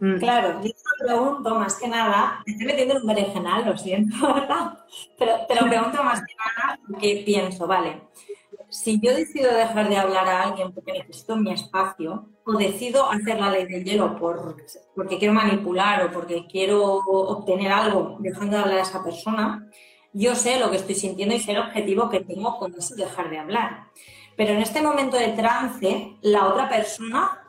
Mm. 0.01 0.17
Claro, 0.19 0.63
yo 0.63 0.71
te 0.71 1.05
pregunto 1.05 1.55
más 1.55 1.77
que 1.77 1.87
nada, 1.87 2.43
me 2.47 2.53
estoy 2.53 2.67
metiendo 2.67 2.95
en 2.95 3.01
un 3.03 3.07
berenjenal, 3.07 3.67
lo 3.67 3.77
siento, 3.77 4.17
Pero 5.19 5.33
te 5.47 5.55
lo 5.55 5.69
pregunto 5.69 6.03
más 6.03 6.21
que 6.21 6.35
nada 6.37 6.79
porque 6.89 7.23
pienso, 7.25 7.67
vale, 7.67 8.01
si 8.71 9.01
yo 9.01 9.15
decido 9.15 9.53
dejar 9.53 9.89
de 9.89 9.97
hablar 9.97 10.27
a 10.29 10.43
alguien 10.45 10.73
porque 10.73 10.93
necesito 10.93 11.37
mi 11.37 11.53
espacio, 11.53 12.29
o 12.45 12.53
decido 12.53 13.11
hacer 13.11 13.39
la 13.39 13.51
ley 13.51 13.67
del 13.67 13.85
hielo 13.85 14.17
por, 14.17 14.57
porque 14.95 15.19
quiero 15.19 15.35
manipular 15.35 16.05
o 16.05 16.13
porque 16.13 16.47
quiero 16.47 16.97
obtener 16.97 17.71
algo 17.71 18.17
dejando 18.21 18.57
de 18.57 18.63
hablar 18.63 18.79
a 18.79 18.83
esa 18.83 19.05
persona, 19.05 19.69
yo 20.13 20.35
sé 20.35 20.59
lo 20.59 20.71
que 20.71 20.79
estoy 20.79 20.95
sintiendo 20.95 21.35
y 21.35 21.41
sé 21.41 21.53
el 21.53 21.59
objetivo 21.59 22.09
que 22.11 22.21
tengo 22.21 22.59
con 22.59 22.75
eso 22.75 22.95
dejar 22.95 23.31
de 23.31 23.39
hablar. 23.39 23.87
Pero 24.37 24.53
en 24.53 24.63
este 24.63 24.81
momento 24.81 25.17
de 25.17 25.29
trance, 25.29 26.17
la 26.23 26.47
otra 26.47 26.69
persona 26.69 27.41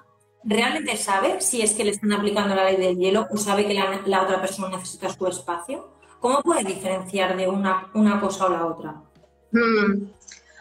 realmente 0.43 0.97
sabe 0.97 1.39
si 1.41 1.61
es 1.61 1.73
que 1.73 1.83
le 1.83 1.91
están 1.91 2.11
aplicando 2.13 2.53
la 2.53 2.65
ley 2.65 2.77
del 2.77 2.97
hielo 2.97 3.27
o 3.31 3.37
sabe 3.37 3.65
que 3.65 3.73
la, 3.73 4.23
otra 4.23 4.41
persona 4.41 4.69
necesita 4.69 5.09
su 5.09 5.25
espacio. 5.27 5.95
¿Cómo 6.19 6.41
puede 6.41 6.63
diferenciar 6.63 7.35
de 7.35 7.47
una, 7.47 7.89
una 7.93 8.19
cosa 8.19 8.45
o 8.45 8.49
la 8.49 8.65
otra? 8.65 9.01
Hmm. 9.51 10.11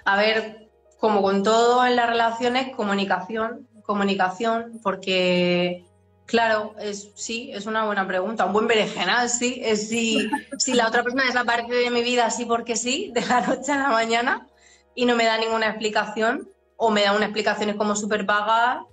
A 0.04 0.16
ver, 0.16 0.70
como 0.98 1.22
con 1.22 1.42
todo 1.42 1.86
en 1.86 1.96
las 1.96 2.08
relaciones, 2.08 2.74
comunicación, 2.74 3.68
comunicación, 3.84 4.80
porque 4.82 5.84
Claro, 6.30 6.76
es, 6.78 7.10
sí, 7.16 7.50
es 7.52 7.66
una 7.66 7.84
buena 7.86 8.06
pregunta. 8.06 8.46
Un 8.46 8.52
buen 8.52 8.68
berenjenal, 8.68 9.28
sí. 9.28 9.60
Es 9.64 9.88
si, 9.88 10.30
si 10.58 10.74
la 10.74 10.86
otra 10.86 11.02
persona 11.02 11.24
desaparece 11.24 11.74
de 11.74 11.90
mi 11.90 12.04
vida 12.04 12.24
así 12.24 12.44
porque 12.44 12.76
sí, 12.76 13.10
de 13.12 13.26
la 13.26 13.40
noche 13.40 13.72
a 13.72 13.78
la 13.78 13.88
mañana, 13.88 14.46
y 14.94 15.06
no 15.06 15.16
me 15.16 15.24
da 15.24 15.38
ninguna 15.38 15.66
explicación, 15.66 16.48
o 16.76 16.90
me 16.90 17.02
da 17.02 17.14
unas 17.14 17.24
explicaciones 17.24 17.74
como 17.74 17.96
súper 17.96 18.22
vagas, 18.26 18.84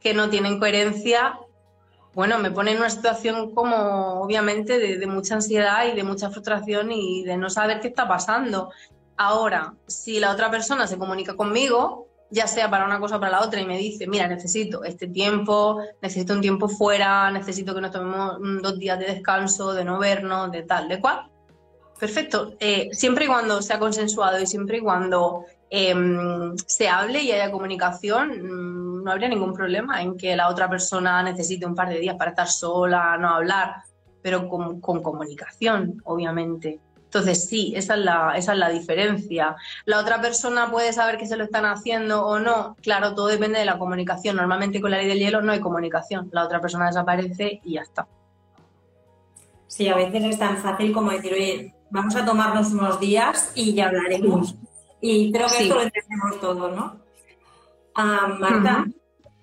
que 0.00 0.12
no 0.12 0.28
tienen 0.28 0.58
coherencia, 0.58 1.38
bueno, 2.14 2.40
me 2.40 2.50
pone 2.50 2.72
en 2.72 2.78
una 2.78 2.90
situación 2.90 3.54
como, 3.54 4.20
obviamente, 4.20 4.80
de, 4.80 4.98
de 4.98 5.06
mucha 5.06 5.36
ansiedad 5.36 5.86
y 5.86 5.94
de 5.94 6.02
mucha 6.02 6.30
frustración 6.30 6.90
y 6.90 7.22
de 7.22 7.36
no 7.36 7.48
saber 7.48 7.78
qué 7.78 7.86
está 7.86 8.08
pasando. 8.08 8.72
Ahora, 9.16 9.74
si 9.86 10.20
la 10.20 10.32
otra 10.32 10.50
persona 10.50 10.86
se 10.86 10.98
comunica 10.98 11.34
conmigo, 11.36 12.08
ya 12.30 12.46
sea 12.46 12.68
para 12.70 12.84
una 12.84 13.00
cosa 13.00 13.16
o 13.16 13.20
para 13.20 13.32
la 13.32 13.42
otra, 13.42 13.60
y 13.60 13.66
me 13.66 13.78
dice, 13.78 14.06
mira, 14.06 14.26
necesito 14.26 14.84
este 14.84 15.06
tiempo, 15.06 15.80
necesito 16.02 16.34
un 16.34 16.40
tiempo 16.40 16.68
fuera, 16.68 17.30
necesito 17.30 17.74
que 17.74 17.80
nos 17.80 17.92
tomemos 17.92 18.38
dos 18.62 18.78
días 18.78 18.98
de 18.98 19.06
descanso, 19.06 19.72
de 19.72 19.84
no 19.84 19.98
vernos, 19.98 20.50
de 20.50 20.62
tal, 20.62 20.88
de 20.88 21.00
cual. 21.00 21.30
Perfecto. 21.98 22.54
Eh, 22.60 22.90
siempre 22.92 23.24
y 23.24 23.28
cuando 23.28 23.62
sea 23.62 23.78
consensuado 23.78 24.38
y 24.38 24.46
siempre 24.46 24.78
y 24.78 24.80
cuando 24.80 25.44
em, 25.70 26.54
se 26.66 26.88
hable 26.88 27.22
y 27.22 27.32
haya 27.32 27.50
comunicación, 27.50 28.30
mm, 28.30 29.04
no 29.04 29.10
habría 29.10 29.28
ningún 29.28 29.54
problema 29.54 30.02
en 30.02 30.16
que 30.16 30.36
la 30.36 30.48
otra 30.48 30.68
persona 30.68 31.22
necesite 31.22 31.64
un 31.64 31.74
par 31.74 31.88
de 31.88 31.98
días 32.00 32.16
para 32.16 32.30
estar 32.32 32.48
sola, 32.48 33.16
no 33.16 33.30
hablar, 33.30 33.76
pero 34.20 34.48
con 34.48 34.80
comunicación, 34.80 36.02
obviamente. 36.04 36.80
Entonces, 37.06 37.48
sí, 37.48 37.72
esa 37.74 37.94
es, 37.94 38.00
la, 38.00 38.36
esa 38.36 38.52
es 38.52 38.58
la 38.58 38.68
diferencia. 38.68 39.56
La 39.84 40.00
otra 40.00 40.20
persona 40.20 40.70
puede 40.70 40.92
saber 40.92 41.16
que 41.16 41.26
se 41.26 41.36
lo 41.36 41.44
están 41.44 41.64
haciendo 41.64 42.26
o 42.26 42.38
no. 42.38 42.76
Claro, 42.82 43.14
todo 43.14 43.28
depende 43.28 43.58
de 43.58 43.64
la 43.64 43.78
comunicación. 43.78 44.36
Normalmente 44.36 44.80
con 44.80 44.90
la 44.90 44.98
ley 44.98 45.08
del 45.08 45.18
hielo 45.18 45.40
no 45.40 45.52
hay 45.52 45.60
comunicación. 45.60 46.28
La 46.32 46.44
otra 46.44 46.60
persona 46.60 46.86
desaparece 46.86 47.60
y 47.64 47.74
ya 47.74 47.82
está. 47.82 48.06
Sí, 49.66 49.88
a 49.88 49.96
veces 49.96 50.24
es 50.24 50.38
tan 50.38 50.58
fácil 50.58 50.92
como 50.92 51.10
decir, 51.10 51.32
oye, 51.32 51.74
vamos 51.90 52.14
a 52.16 52.24
tomarnos 52.24 52.72
unos 52.72 53.00
días 53.00 53.52
y 53.54 53.74
ya 53.74 53.86
hablaremos. 53.86 54.56
Y 55.00 55.30
creo 55.32 55.46
que 55.48 55.62
esto 55.62 55.74
lo 55.74 55.82
entendemos 55.82 56.40
todos, 56.40 56.74
¿no? 56.74 56.96
Ah, 57.94 58.36
Marta, 58.38 58.84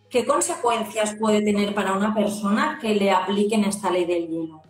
¿qué 0.09 0.25
consecuencias 0.25 1.15
puede 1.19 1.41
tener 1.41 1.73
para 1.73 1.93
una 1.93 2.13
persona 2.13 2.77
que 2.79 2.93
le 2.93 3.11
apliquen 3.11 3.63
esta 3.63 3.89
ley 3.89 4.05
del 4.05 4.27
hielo? 4.27 4.61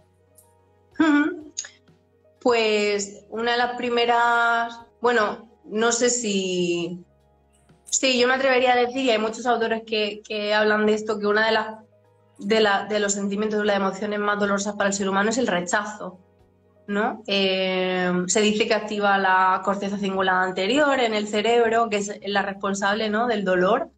Pues 2.43 3.25
una 3.29 3.53
de 3.53 3.57
las 3.57 3.77
primeras, 3.77 4.77
bueno, 5.01 5.49
no 5.63 5.91
sé 5.91 6.09
si... 6.09 7.03
Sí, 7.85 8.19
yo 8.19 8.27
me 8.27 8.33
atrevería 8.33 8.73
a 8.73 8.75
decir, 8.75 9.05
y 9.05 9.11
hay 9.11 9.17
muchos 9.17 9.45
autores 9.45 9.83
que, 9.85 10.53
hablan 10.53 10.85
de 10.85 10.93
esto, 10.93 11.19
que 11.19 11.27
una 11.27 11.45
de 11.45 11.53
las 11.53 11.77
de, 12.39 12.67
de 12.89 12.99
los 12.99 13.13
sentimientos 13.13 13.59
o 13.59 13.63
las 13.63 13.77
emociones 13.77 14.19
más 14.19 14.39
dolorosas 14.39 14.75
para 14.75 14.89
el 14.89 14.93
ser 14.93 15.07
humano 15.07 15.29
es 15.29 15.37
el 15.37 15.47
rechazo. 15.47 16.19
¿no? 16.87 17.23
Eh, 17.27 18.11
se 18.27 18.41
dice 18.41 18.67
que 18.67 18.73
activa 18.73 19.17
la 19.17 19.61
corteza 19.63 19.97
cingulada 19.97 20.43
anterior 20.43 20.99
en 20.99 21.13
el 21.13 21.27
cerebro, 21.27 21.89
que 21.89 21.97
es 21.97 22.19
la 22.25 22.41
responsable 22.41 23.09
¿no? 23.09 23.27
del 23.27 23.45
dolor, 23.45 23.89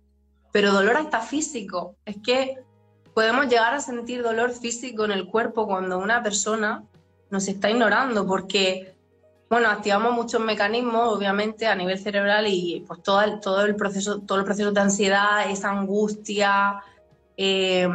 pero 0.52 0.72
dolor 0.72 0.98
hasta 0.98 1.22
físico. 1.22 1.96
Es 2.06 2.18
que 2.24 2.60
podemos 3.14 3.48
llegar 3.48 3.74
a 3.74 3.80
sentir 3.80 4.22
dolor 4.22 4.52
físico 4.52 5.06
en 5.06 5.12
el 5.12 5.25
cuerpo 5.25 5.66
cuando 5.66 5.98
una 5.98 6.22
persona 6.22 6.84
nos 7.29 7.48
está 7.48 7.70
ignorando 7.70 8.25
porque, 8.25 8.94
bueno, 9.50 9.70
activamos 9.70 10.13
muchos 10.13 10.41
mecanismos, 10.41 11.15
obviamente, 11.15 11.67
a 11.67 11.75
nivel 11.75 12.00
cerebral 12.00 12.48
y 12.48 12.84
pues 12.88 13.01
todo 13.03 13.22
el, 13.22 13.39
todo 13.39 13.65
el 13.65 13.75
proceso, 13.75 14.22
todo 14.22 14.39
el 14.39 14.46
proceso 14.46 14.72
de 14.72 14.82
ansiedad, 14.82 15.50
esa 15.50 15.72
angustia. 15.72 16.82
Eh, 17.38 17.88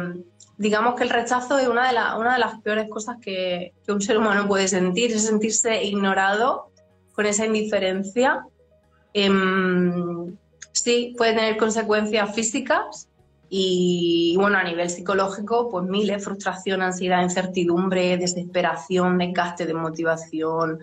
digamos 0.57 0.95
que 0.95 1.03
el 1.03 1.09
rechazo 1.09 1.57
es 1.57 1.67
una 1.67 1.91
de, 1.91 2.19
una 2.19 2.33
de 2.33 2.39
las 2.39 2.61
peores 2.61 2.87
cosas 2.87 3.17
que, 3.21 3.73
que, 3.83 3.91
un 3.91 4.01
ser 4.01 4.17
humano 4.17 4.47
puede 4.47 4.67
sentir, 4.67 5.11
es 5.11 5.25
sentirse 5.25 5.83
ignorado 5.83 6.71
con 7.13 7.25
esa 7.25 7.45
indiferencia. 7.45 8.45
Em, 9.13 10.35
sí, 10.71 11.15
puede 11.17 11.33
tener 11.33 11.57
consecuencias 11.57 12.33
físicas, 12.33 13.07
y 13.53 14.33
bueno, 14.37 14.57
a 14.57 14.63
nivel 14.63 14.89
psicológico, 14.89 15.69
pues 15.69 15.83
miles, 15.83 16.23
frustración, 16.23 16.81
ansiedad, 16.81 17.21
incertidumbre, 17.21 18.15
desesperación, 18.15 19.17
desgaste, 19.17 19.65
desmotivación. 19.65 20.79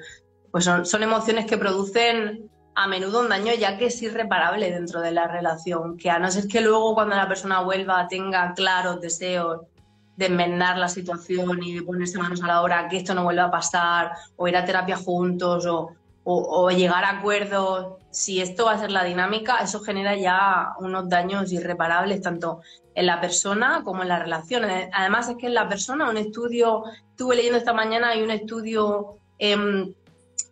Pues 0.51 0.65
son, 0.65 0.85
son 0.85 1.03
emociones 1.03 1.47
que 1.47 1.57
producen 1.57 2.51
a 2.75 2.87
menudo 2.87 3.23
un 3.23 3.31
daño 3.31 3.55
ya 3.59 3.79
que 3.79 3.87
es 3.87 4.03
irreparable 4.03 4.71
dentro 4.71 5.01
de 5.01 5.13
la 5.13 5.27
relación, 5.27 5.97
que 5.97 6.11
a 6.11 6.19
no 6.19 6.31
ser 6.31 6.47
que 6.47 6.61
luego 6.61 6.95
cuando 6.95 7.17
la 7.17 7.27
persona 7.27 7.63
vuelva 7.63 8.07
tenga 8.07 8.53
claros 8.53 9.01
deseos 9.01 9.63
de 10.19 10.27
enmendar 10.27 10.77
la 10.77 10.91
situación 10.91 11.63
y 11.63 11.77
de 11.77 11.83
ponerse 11.83 12.19
manos 12.19 12.43
a 12.43 12.49
la 12.49 12.61
obra, 12.61 12.87
que 12.89 12.99
esto 12.99 13.15
no 13.15 13.25
vuelva 13.25 13.45
a 13.45 13.51
pasar, 13.51 14.13
o 14.37 14.47
ir 14.47 14.59
a 14.59 14.65
terapia 14.67 14.99
juntos, 14.99 15.65
o, 15.65 15.97
o, 16.25 16.71
llegar 16.71 17.03
a 17.05 17.19
acuerdos, 17.19 17.98
si 18.11 18.41
esto 18.41 18.67
va 18.67 18.73
a 18.73 18.79
ser 18.79 18.91
la 18.91 19.05
dinámica, 19.05 19.59
eso 19.59 19.81
genera 19.81 20.17
ya 20.17 20.73
unos 20.81 21.09
daños 21.09 21.53
irreparables 21.53 22.23
tanto 22.23 22.61
en 22.95 23.07
la 23.07 23.21
persona 23.21 23.83
como 23.85 24.03
en 24.03 24.09
la 24.09 24.19
relación. 24.19 24.65
Además 24.93 25.29
es 25.29 25.37
que 25.37 25.47
en 25.47 25.55
la 25.55 25.69
persona, 25.69 26.09
un 26.09 26.17
estudio, 26.17 26.85
estuve 27.11 27.37
leyendo 27.37 27.59
esta 27.59 27.73
mañana, 27.73 28.11
hay 28.11 28.23
un 28.23 28.31
estudio 28.31 29.19
em, 29.39 29.93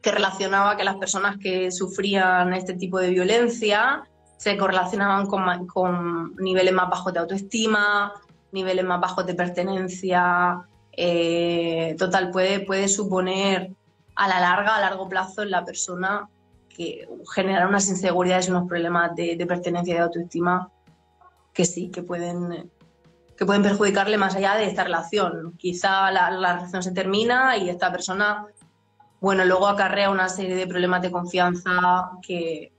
que 0.02 0.12
relacionaba 0.12 0.76
que 0.76 0.84
las 0.84 0.96
personas 0.96 1.38
que 1.38 1.70
sufrían 1.72 2.52
este 2.52 2.74
tipo 2.74 2.98
de 2.98 3.10
violencia 3.10 4.04
se 4.36 4.56
correlacionaban 4.56 5.26
con, 5.26 5.66
con 5.66 6.36
niveles 6.36 6.74
más 6.74 6.90
bajos 6.90 7.12
de 7.12 7.20
autoestima, 7.20 8.12
niveles 8.52 8.84
más 8.84 9.00
bajos 9.00 9.26
de 9.26 9.34
pertenencia. 9.34 10.60
Eh, 10.92 11.96
total, 11.98 12.30
puede, 12.30 12.60
puede 12.60 12.88
suponer 12.88 13.72
a 14.14 14.28
la 14.28 14.40
larga, 14.40 14.76
a 14.76 14.80
largo 14.80 15.08
plazo 15.08 15.42
en 15.42 15.50
la 15.50 15.64
persona 15.64 16.28
que 16.76 17.08
generar 17.34 17.66
unas 17.66 17.88
inseguridades 17.88 18.48
y 18.48 18.50
unos 18.50 18.68
problemas 18.68 19.14
de, 19.16 19.44
pertenencia 19.46 19.94
y 19.94 19.96
de 19.96 20.02
autoestima 20.02 20.70
que 21.52 21.64
sí, 21.64 21.90
que 21.90 22.02
pueden, 22.02 22.70
que 23.36 23.46
pueden 23.46 23.62
perjudicarle 23.62 24.18
más 24.18 24.36
allá 24.36 24.56
de 24.56 24.66
esta 24.66 24.84
relación. 24.84 25.54
Quizá 25.56 26.10
la, 26.10 26.28
relación 26.28 26.82
se 26.82 26.92
termina 26.92 27.56
y 27.56 27.70
esta 27.70 27.90
persona, 27.90 28.46
bueno, 29.20 29.44
luego 29.44 29.66
acarrea 29.66 30.10
una 30.10 30.28
serie 30.28 30.54
de 30.54 30.66
problemas 30.66 31.00
de 31.00 31.10
confianza 31.10 32.10
que, 32.20 32.72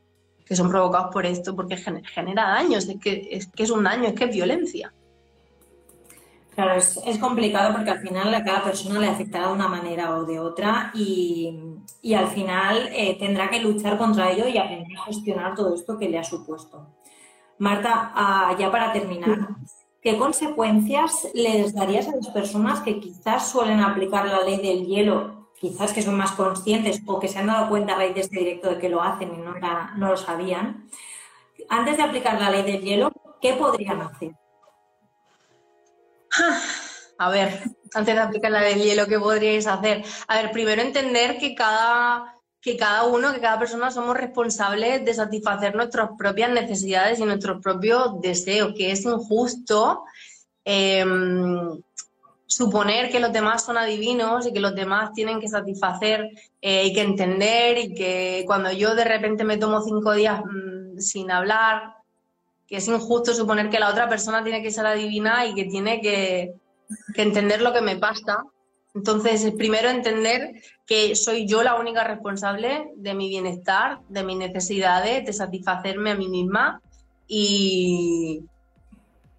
que 0.46 0.56
son 0.56 0.70
provocados 0.70 1.12
por 1.12 1.26
esto, 1.26 1.56
porque 1.56 1.78
genera 1.78 2.50
daños, 2.50 2.88
es 2.88 3.00
que, 3.00 3.28
es 3.32 3.48
que 3.48 3.64
es 3.64 3.72
un 3.72 3.84
daño, 3.84 4.10
es 4.10 4.14
que 4.14 4.26
es 4.26 4.32
violencia. 4.32 4.94
Claro, 6.58 6.74
es, 6.74 7.20
complicado 7.20 7.72
porque 7.72 7.92
al 7.92 8.00
final 8.00 8.34
a 8.34 8.44
cada 8.44 8.64
persona 8.64 9.00
le 9.00 9.08
afectará 9.08 9.50
de 9.50 9.54
una 9.54 9.68
manera 9.68 10.18
o 10.18 10.26
de 10.26 10.40
otra 10.40 10.90
y, 10.96 11.56
al 12.16 12.30
final 12.30 12.90
eh, 12.94 13.16
tendrá 13.20 13.48
que 13.52 13.60
luchar 13.60 13.96
contra 14.00 14.32
ello 14.32 14.48
y 14.48 14.58
aprender 14.58 14.98
a 14.98 15.04
gestionar 15.04 15.54
todo 15.54 15.76
esto 15.76 16.00
que 16.00 16.10
le 16.10 16.18
ha 16.18 16.24
supuesto. 16.24 16.96
Marta, 17.60 18.12
ah, 18.16 18.56
ya 18.58 18.72
para 18.72 18.92
terminar, 18.92 19.50
¿qué 20.02 20.18
consecuencias 20.18 21.28
les 21.36 21.76
darías 21.76 22.08
a 22.08 22.16
las 22.16 22.30
personas 22.30 22.82
que 22.82 23.00
quizás 23.00 23.52
suelen 23.52 23.82
aplicar 23.82 24.26
la 24.26 24.42
ley 24.42 24.58
del 24.58 24.88
hielo, 24.88 25.50
quizás 25.62 25.94
que 25.94 26.02
son 26.02 26.18
más 26.18 26.32
conscientes 26.32 27.04
o 27.06 27.20
que 27.20 27.28
se 27.28 27.38
han 27.38 27.46
dado 27.46 27.70
cuenta 27.70 27.94
a 27.94 27.98
raíz 27.98 28.16
de 28.16 28.22
este 28.22 28.40
directo 28.40 28.70
de 28.72 28.80
que 28.80 28.90
lo 28.90 29.04
hacen 29.04 29.32
y 29.32 29.38
no, 29.38 29.54
no 29.96 30.08
lo 30.08 30.18
sabían? 30.18 30.90
Antes 31.70 31.98
de 31.98 32.04
aplicar 32.04 32.42
la 32.42 32.50
ley 32.50 32.64
del 32.64 32.82
hielo, 32.82 33.12
¿qué 33.40 33.54
podrían 33.54 34.02
hacer? 34.02 34.32
A 37.20 37.30
ver, 37.30 37.64
antes 37.94 38.16
de 38.16 38.22
aplicar 38.22 38.52
la 38.52 38.62
del 38.62 38.82
hielo, 38.82 39.08
¿qué 39.08 39.20
podríais 39.20 39.66
hacer? 39.66 40.04
A 40.28 40.42
ver, 40.42 40.52
primero 40.52 40.82
entender 40.82 41.38
que 41.40 41.56
cada, 41.56 42.36
que 42.62 42.78
cada 42.78 43.06
uno, 43.06 43.34
que 43.34 43.40
cada 43.40 43.58
persona 43.58 43.90
somos 43.90 44.16
responsables 44.16 45.04
de 45.04 45.14
satisfacer 45.14 45.76
nuestras 45.76 46.12
propias 46.18 46.52
necesidades 46.52 47.20
y 47.20 47.26
nuestros 47.26 47.62
propios 47.62 48.22
deseos, 48.22 48.74
que 48.76 48.92
es 48.92 49.04
injusto 49.04 50.04
em, 50.64 51.82
suponer 52.46 53.10
que 53.10 53.20
los 53.20 53.34
demás 53.34 53.66
son 53.66 53.78
adivinos 53.78 54.46
y 54.46 54.54
que 54.54 54.60
los 54.60 54.76
demás 54.76 55.12
tienen 55.14 55.40
que 55.40 55.48
satisfacer 55.48 56.30
eh, 56.62 56.86
y 56.86 56.94
que 56.94 57.02
entender 57.02 57.78
y 57.78 57.96
que 57.96 58.44
cuando 58.46 58.72
yo 58.72 58.96
de 58.96 59.04
repente 59.04 59.44
me 59.44 59.58
tomo 59.58 59.82
cinco 59.82 60.14
días 60.14 60.42
mm, 60.42 61.00
sin 61.00 61.32
hablar, 61.32 61.97
que 62.68 62.78
es 62.78 62.88
injusto 62.88 63.34
suponer 63.34 63.70
que 63.70 63.80
la 63.80 63.90
otra 63.90 64.10
persona 64.10 64.44
tiene 64.44 64.62
que 64.62 64.72
ser 64.72 64.86
adivina 64.86 65.46
y 65.46 65.56
que 65.56 65.66
tiene 65.66 66.02
que, 66.02 66.54
entender 67.16 67.62
lo 67.62 67.74
que 67.74 67.82
me 67.82 67.96
pasa. 67.96 68.44
Entonces, 68.94 69.52
primero 69.58 69.90
entender 69.90 70.62
que 70.86 71.16
soy 71.16 71.48
yo 71.48 71.64
la 71.64 71.76
única 71.76 72.04
responsable 72.04 72.92
de 72.96 73.14
mi 73.14 73.30
bienestar, 73.30 74.00
de 74.10 74.24
mis 74.24 74.38
necesidades, 74.38 75.26
de 75.26 75.34
satisfacerme 75.34 76.12
a 76.12 76.16
mí 76.16 76.28
misma 76.28 76.82
y 77.28 78.44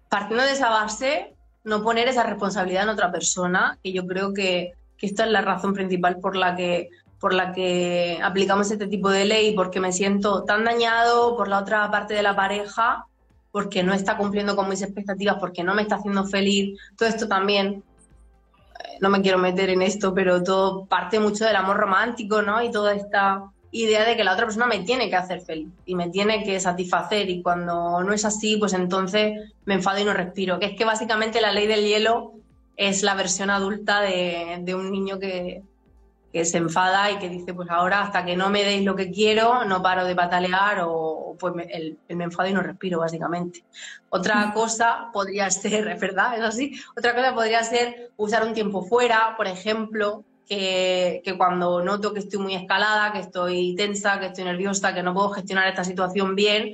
partiendo 0.09 0.43
de 0.43 0.51
esa 0.51 0.69
base, 0.69 1.35
no 1.63 1.83
poner 1.83 2.07
esa 2.07 2.23
responsabilidad 2.23 2.83
en 2.83 2.89
otra 2.89 3.11
persona, 3.11 3.77
que 3.83 3.91
yo 3.91 4.05
creo 4.05 4.33
que, 4.33 4.73
que 4.97 5.05
esta 5.05 5.25
es 5.25 5.31
la 5.31 5.41
razón 5.41 5.73
principal 5.73 6.19
por 6.19 6.35
la 6.35 6.55
que 6.55 6.89
por 7.19 7.33
la 7.33 7.51
que 7.51 8.17
aplicamos 8.23 8.71
este 8.71 8.87
tipo 8.87 9.09
de 9.09 9.25
ley, 9.25 9.53
porque 9.53 9.81
me 9.81 9.91
siento 9.91 10.45
tan 10.45 10.63
dañado 10.63 11.35
por 11.35 11.49
la 11.49 11.59
otra 11.59 11.91
parte 11.91 12.13
de 12.13 12.23
la 12.23 12.33
pareja 12.33 13.08
porque 13.51 13.83
no 13.83 13.93
está 13.93 14.17
cumpliendo 14.17 14.55
con 14.55 14.69
mis 14.69 14.81
expectativas, 14.81 15.37
porque 15.39 15.63
no 15.63 15.73
me 15.73 15.81
está 15.81 15.95
haciendo 15.95 16.25
feliz. 16.25 16.79
Todo 16.97 17.09
esto 17.09 17.27
también, 17.27 17.83
eh, 18.79 18.97
no 19.01 19.09
me 19.09 19.21
quiero 19.21 19.37
meter 19.37 19.69
en 19.69 19.81
esto, 19.81 20.13
pero 20.13 20.43
todo 20.43 20.85
parte 20.85 21.19
mucho 21.19 21.45
del 21.45 21.55
amor 21.55 21.77
romántico, 21.77 22.41
¿no? 22.41 22.61
Y 22.61 22.71
toda 22.71 22.93
esta 22.93 23.43
idea 23.71 24.03
de 24.03 24.15
que 24.15 24.23
la 24.23 24.33
otra 24.33 24.45
persona 24.45 24.65
me 24.65 24.79
tiene 24.79 25.09
que 25.09 25.15
hacer 25.15 25.41
feliz 25.41 25.69
y 25.85 25.93
me 25.93 26.09
tiene 26.09 26.43
que 26.43 26.59
satisfacer 26.59 27.29
y 27.29 27.43
cuando 27.43 28.01
no 28.03 28.13
es 28.13 28.25
así, 28.25 28.57
pues 28.57 28.73
entonces 28.73 29.53
me 29.65 29.75
enfado 29.75 29.99
y 29.99 30.03
no 30.03 30.13
respiro. 30.13 30.59
Que 30.59 30.67
es 30.67 30.77
que 30.77 30.85
básicamente 30.85 31.41
la 31.41 31.51
ley 31.51 31.67
del 31.67 31.85
hielo 31.85 32.33
es 32.77 33.03
la 33.03 33.13
versión 33.13 33.49
adulta 33.49 34.01
de, 34.01 34.59
de 34.61 34.75
un 34.75 34.91
niño 34.91 35.19
que, 35.19 35.63
que 36.31 36.45
se 36.45 36.57
enfada 36.57 37.11
y 37.11 37.17
que 37.17 37.29
dice, 37.29 37.53
pues 37.53 37.69
ahora 37.69 38.01
hasta 38.01 38.23
que 38.23 38.35
no 38.35 38.49
me 38.49 38.63
deis 38.63 38.85
lo 38.85 38.95
que 38.95 39.11
quiero, 39.11 39.65
no 39.65 39.81
paro 39.81 40.05
de 40.05 40.15
patalear 40.15 40.81
o 40.81 41.08
pues 41.37 41.53
me, 41.53 41.63
el, 41.63 41.97
me 42.09 42.23
enfado 42.23 42.49
y 42.49 42.53
no 42.53 42.61
respiro, 42.61 42.99
básicamente. 42.99 43.63
Otra 44.09 44.47
mm. 44.47 44.53
cosa 44.53 45.09
podría 45.11 45.49
ser, 45.49 45.87
¿es 45.87 45.99
verdad? 46.01 46.37
Es 46.37 46.43
así. 46.43 46.79
Otra 46.97 47.15
cosa 47.15 47.33
podría 47.33 47.63
ser 47.63 48.11
usar 48.17 48.45
un 48.45 48.53
tiempo 48.53 48.83
fuera, 48.83 49.35
por 49.37 49.47
ejemplo, 49.47 50.23
que, 50.47 51.21
que, 51.23 51.37
cuando 51.37 51.83
noto 51.83 52.13
que 52.13 52.19
estoy 52.19 52.39
muy 52.39 52.55
escalada, 52.55 53.11
que 53.11 53.19
estoy 53.19 53.75
tensa, 53.75 54.19
que 54.19 54.27
estoy 54.27 54.45
nerviosa, 54.45 54.93
que 54.93 55.03
no 55.03 55.13
puedo 55.13 55.29
gestionar 55.29 55.67
esta 55.67 55.83
situación 55.83 56.35
bien, 56.35 56.73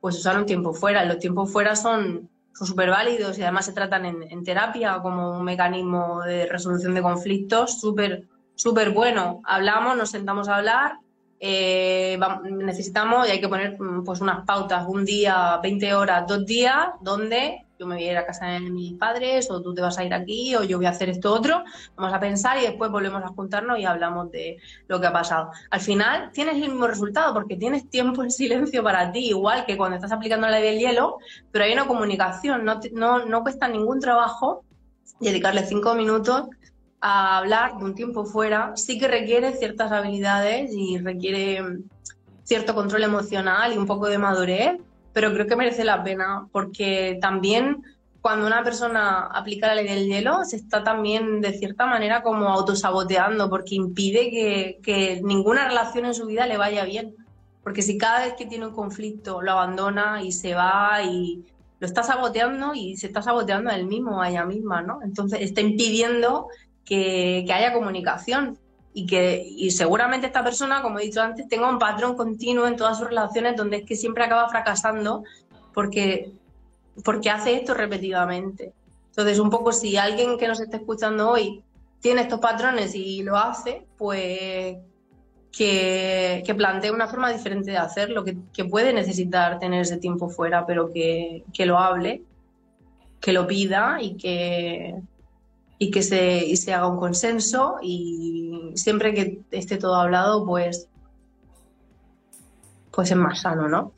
pues 0.00 0.16
usar 0.16 0.38
un 0.38 0.46
tiempo 0.46 0.72
fuera. 0.72 1.04
Los 1.04 1.18
tiempos 1.18 1.50
fuera 1.52 1.74
son 1.74 2.28
súper 2.52 2.90
válidos 2.90 3.38
y 3.38 3.42
además 3.42 3.66
se 3.66 3.72
tratan 3.72 4.04
en, 4.04 4.22
en 4.22 4.44
terapia 4.44 4.98
como 5.00 5.38
un 5.38 5.44
mecanismo 5.44 6.22
de 6.22 6.46
resolución 6.46 6.94
de 6.94 7.02
conflictos 7.02 7.80
súper 7.80 8.26
súper 8.58 8.90
bueno. 8.90 9.40
Hablamos, 9.44 9.96
nos 9.96 10.10
sentamos 10.10 10.48
a 10.48 10.56
hablar, 10.56 10.98
eh, 11.40 12.18
necesitamos 12.42 13.28
y 13.28 13.32
hay 13.32 13.40
que 13.40 13.48
poner 13.48 13.80
mm, 13.80 14.04
pues 14.04 14.20
unas 14.20 14.44
pautas, 14.44 14.84
un 14.88 15.04
día, 15.04 15.58
20 15.62 15.94
horas, 15.94 16.26
dos 16.26 16.44
días, 16.44 16.88
donde 17.00 17.64
yo 17.78 17.86
me 17.86 17.94
voy 17.94 18.04
a 18.04 18.12
ir 18.12 18.18
a 18.18 18.26
casa 18.26 18.46
de 18.46 18.60
mis 18.60 18.94
padres 18.94 19.48
o 19.50 19.62
tú 19.62 19.72
te 19.72 19.80
vas 19.80 19.96
a 19.98 20.04
ir 20.04 20.12
aquí 20.12 20.56
o 20.56 20.64
yo 20.64 20.78
voy 20.78 20.86
a 20.86 20.90
hacer 20.90 21.08
esto 21.10 21.32
otro, 21.32 21.62
vamos 21.96 22.12
a 22.12 22.18
pensar 22.18 22.58
y 22.58 22.62
después 22.62 22.90
volvemos 22.90 23.22
a 23.22 23.28
juntarnos 23.28 23.78
y 23.78 23.84
hablamos 23.84 24.32
de 24.32 24.56
lo 24.88 25.00
que 25.00 25.06
ha 25.06 25.12
pasado. 25.12 25.52
Al 25.70 25.80
final 25.80 26.32
tienes 26.32 26.54
el 26.56 26.70
mismo 26.70 26.88
resultado 26.88 27.32
porque 27.32 27.56
tienes 27.56 27.88
tiempo 27.88 28.24
en 28.24 28.32
silencio 28.32 28.82
para 28.82 29.12
ti, 29.12 29.28
igual 29.28 29.64
que 29.64 29.76
cuando 29.76 29.96
estás 29.96 30.10
aplicando 30.10 30.48
la 30.48 30.58
ley 30.58 30.72
del 30.72 30.80
hielo, 30.80 31.18
pero 31.52 31.64
hay 31.64 31.72
una 31.72 31.86
comunicación, 31.86 32.64
no, 32.64 32.80
no, 32.92 33.24
no 33.26 33.42
cuesta 33.42 33.68
ningún 33.68 34.00
trabajo 34.00 34.64
dedicarle 35.20 35.64
cinco 35.64 35.94
minutos 35.94 36.48
a 37.00 37.38
hablar 37.38 37.78
de 37.78 37.84
un 37.84 37.94
tiempo 37.94 38.24
fuera 38.24 38.72
sí 38.76 38.98
que 38.98 39.08
requiere 39.08 39.52
ciertas 39.52 39.92
habilidades 39.92 40.72
y 40.72 40.98
requiere 40.98 41.62
cierto 42.44 42.74
control 42.74 43.04
emocional 43.04 43.72
y 43.72 43.76
un 43.76 43.86
poco 43.86 44.08
de 44.08 44.18
madurez, 44.18 44.80
pero 45.12 45.32
creo 45.32 45.46
que 45.46 45.56
merece 45.56 45.84
la 45.84 46.02
pena 46.02 46.48
porque 46.50 47.18
también 47.20 47.82
cuando 48.20 48.46
una 48.46 48.64
persona 48.64 49.26
aplica 49.26 49.68
la 49.68 49.76
ley 49.76 49.86
del 49.86 50.06
hielo 50.06 50.44
se 50.44 50.56
está 50.56 50.82
también 50.82 51.40
de 51.40 51.52
cierta 51.52 51.86
manera 51.86 52.22
como 52.22 52.48
autosaboteando 52.48 53.48
porque 53.48 53.76
impide 53.76 54.30
que, 54.30 54.78
que 54.82 55.20
ninguna 55.22 55.68
relación 55.68 56.04
en 56.04 56.14
su 56.14 56.26
vida 56.26 56.46
le 56.46 56.56
vaya 56.56 56.84
bien. 56.84 57.14
Porque 57.62 57.82
si 57.82 57.98
cada 57.98 58.24
vez 58.24 58.34
que 58.34 58.46
tiene 58.46 58.66
un 58.66 58.74
conflicto 58.74 59.42
lo 59.42 59.52
abandona 59.52 60.22
y 60.22 60.32
se 60.32 60.54
va 60.54 61.02
y 61.02 61.44
lo 61.80 61.86
está 61.86 62.02
saboteando 62.02 62.74
y 62.74 62.96
se 62.96 63.06
está 63.06 63.22
saboteando 63.22 63.70
a 63.70 63.76
él 63.76 63.86
mismo, 63.86 64.20
a 64.20 64.30
ella 64.30 64.44
misma, 64.44 64.82
¿no? 64.82 65.00
Entonces 65.02 65.40
está 65.42 65.60
impidiendo 65.60 66.48
que, 66.88 67.44
haya 67.52 67.74
comunicación 67.74 68.58
y 68.94 69.06
que 69.06 69.46
y 69.46 69.70
seguramente 69.72 70.26
esta 70.26 70.42
persona, 70.42 70.80
como 70.80 70.98
he 70.98 71.04
dicho 71.04 71.20
antes, 71.20 71.46
tenga 71.46 71.68
un 71.68 71.78
patrón 71.78 72.16
continuo 72.16 72.66
en 72.66 72.76
todas 72.76 72.98
sus 72.98 73.08
relaciones 73.08 73.56
donde 73.56 73.78
es 73.78 73.84
que 73.84 73.94
siempre 73.94 74.24
acaba 74.24 74.48
fracasando 74.48 75.22
porque, 75.74 76.32
porque 77.04 77.30
hace 77.30 77.54
esto 77.54 77.74
repetidamente. 77.74 78.72
Entonces, 79.10 79.38
un 79.38 79.50
poco 79.50 79.72
si 79.72 79.96
alguien 79.96 80.38
que 80.38 80.48
nos 80.48 80.60
esté 80.60 80.78
escuchando 80.78 81.30
hoy 81.30 81.62
tiene 82.00 82.22
estos 82.22 82.40
patrones 82.40 82.94
y 82.94 83.22
lo 83.22 83.36
hace, 83.36 83.84
pues 83.98 84.78
que, 85.52 86.42
que 86.46 86.54
plantee 86.54 86.90
una 86.90 87.08
forma 87.08 87.30
diferente 87.30 87.72
de 87.72 87.76
hacerlo, 87.76 88.24
que, 88.24 88.38
que, 88.52 88.64
puede 88.64 88.92
necesitar 88.92 89.58
tener 89.58 89.82
ese 89.82 89.98
tiempo 89.98 90.30
fuera, 90.30 90.64
pero 90.64 90.90
que, 90.92 91.44
que 91.52 91.66
lo 91.66 91.78
hable, 91.78 92.22
que 93.20 93.32
lo 93.32 93.46
pida 93.46 93.98
y 94.00 94.14
que, 94.14 94.94
y 95.78 95.90
que 95.90 96.02
se, 96.02 96.44
y 96.44 96.56
se 96.56 96.74
haga 96.74 96.88
un 96.88 96.98
consenso 96.98 97.76
y 97.82 98.72
siempre 98.74 99.14
que 99.14 99.40
esté 99.50 99.76
todo 99.76 99.94
hablado, 99.94 100.44
pues, 100.44 100.88
pues 102.90 103.10
es 103.10 103.16
más 103.16 103.42
sano, 103.42 103.68
¿no? 103.68 103.92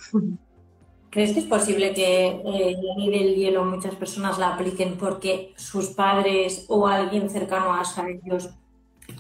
¿Crees 1.11 1.33
que 1.33 1.41
es 1.41 1.47
posible 1.47 1.93
que 1.93 2.27
eh, 2.29 2.77
la 2.81 2.95
ley 2.95 3.11
del 3.11 3.35
hielo 3.35 3.65
muchas 3.65 3.97
personas 3.97 4.39
la 4.39 4.55
apliquen 4.55 4.97
porque 4.97 5.53
sus 5.57 5.89
padres 5.89 6.67
o 6.69 6.87
alguien 6.87 7.29
cercano 7.29 7.73
a 7.73 7.83
ellos 8.09 8.51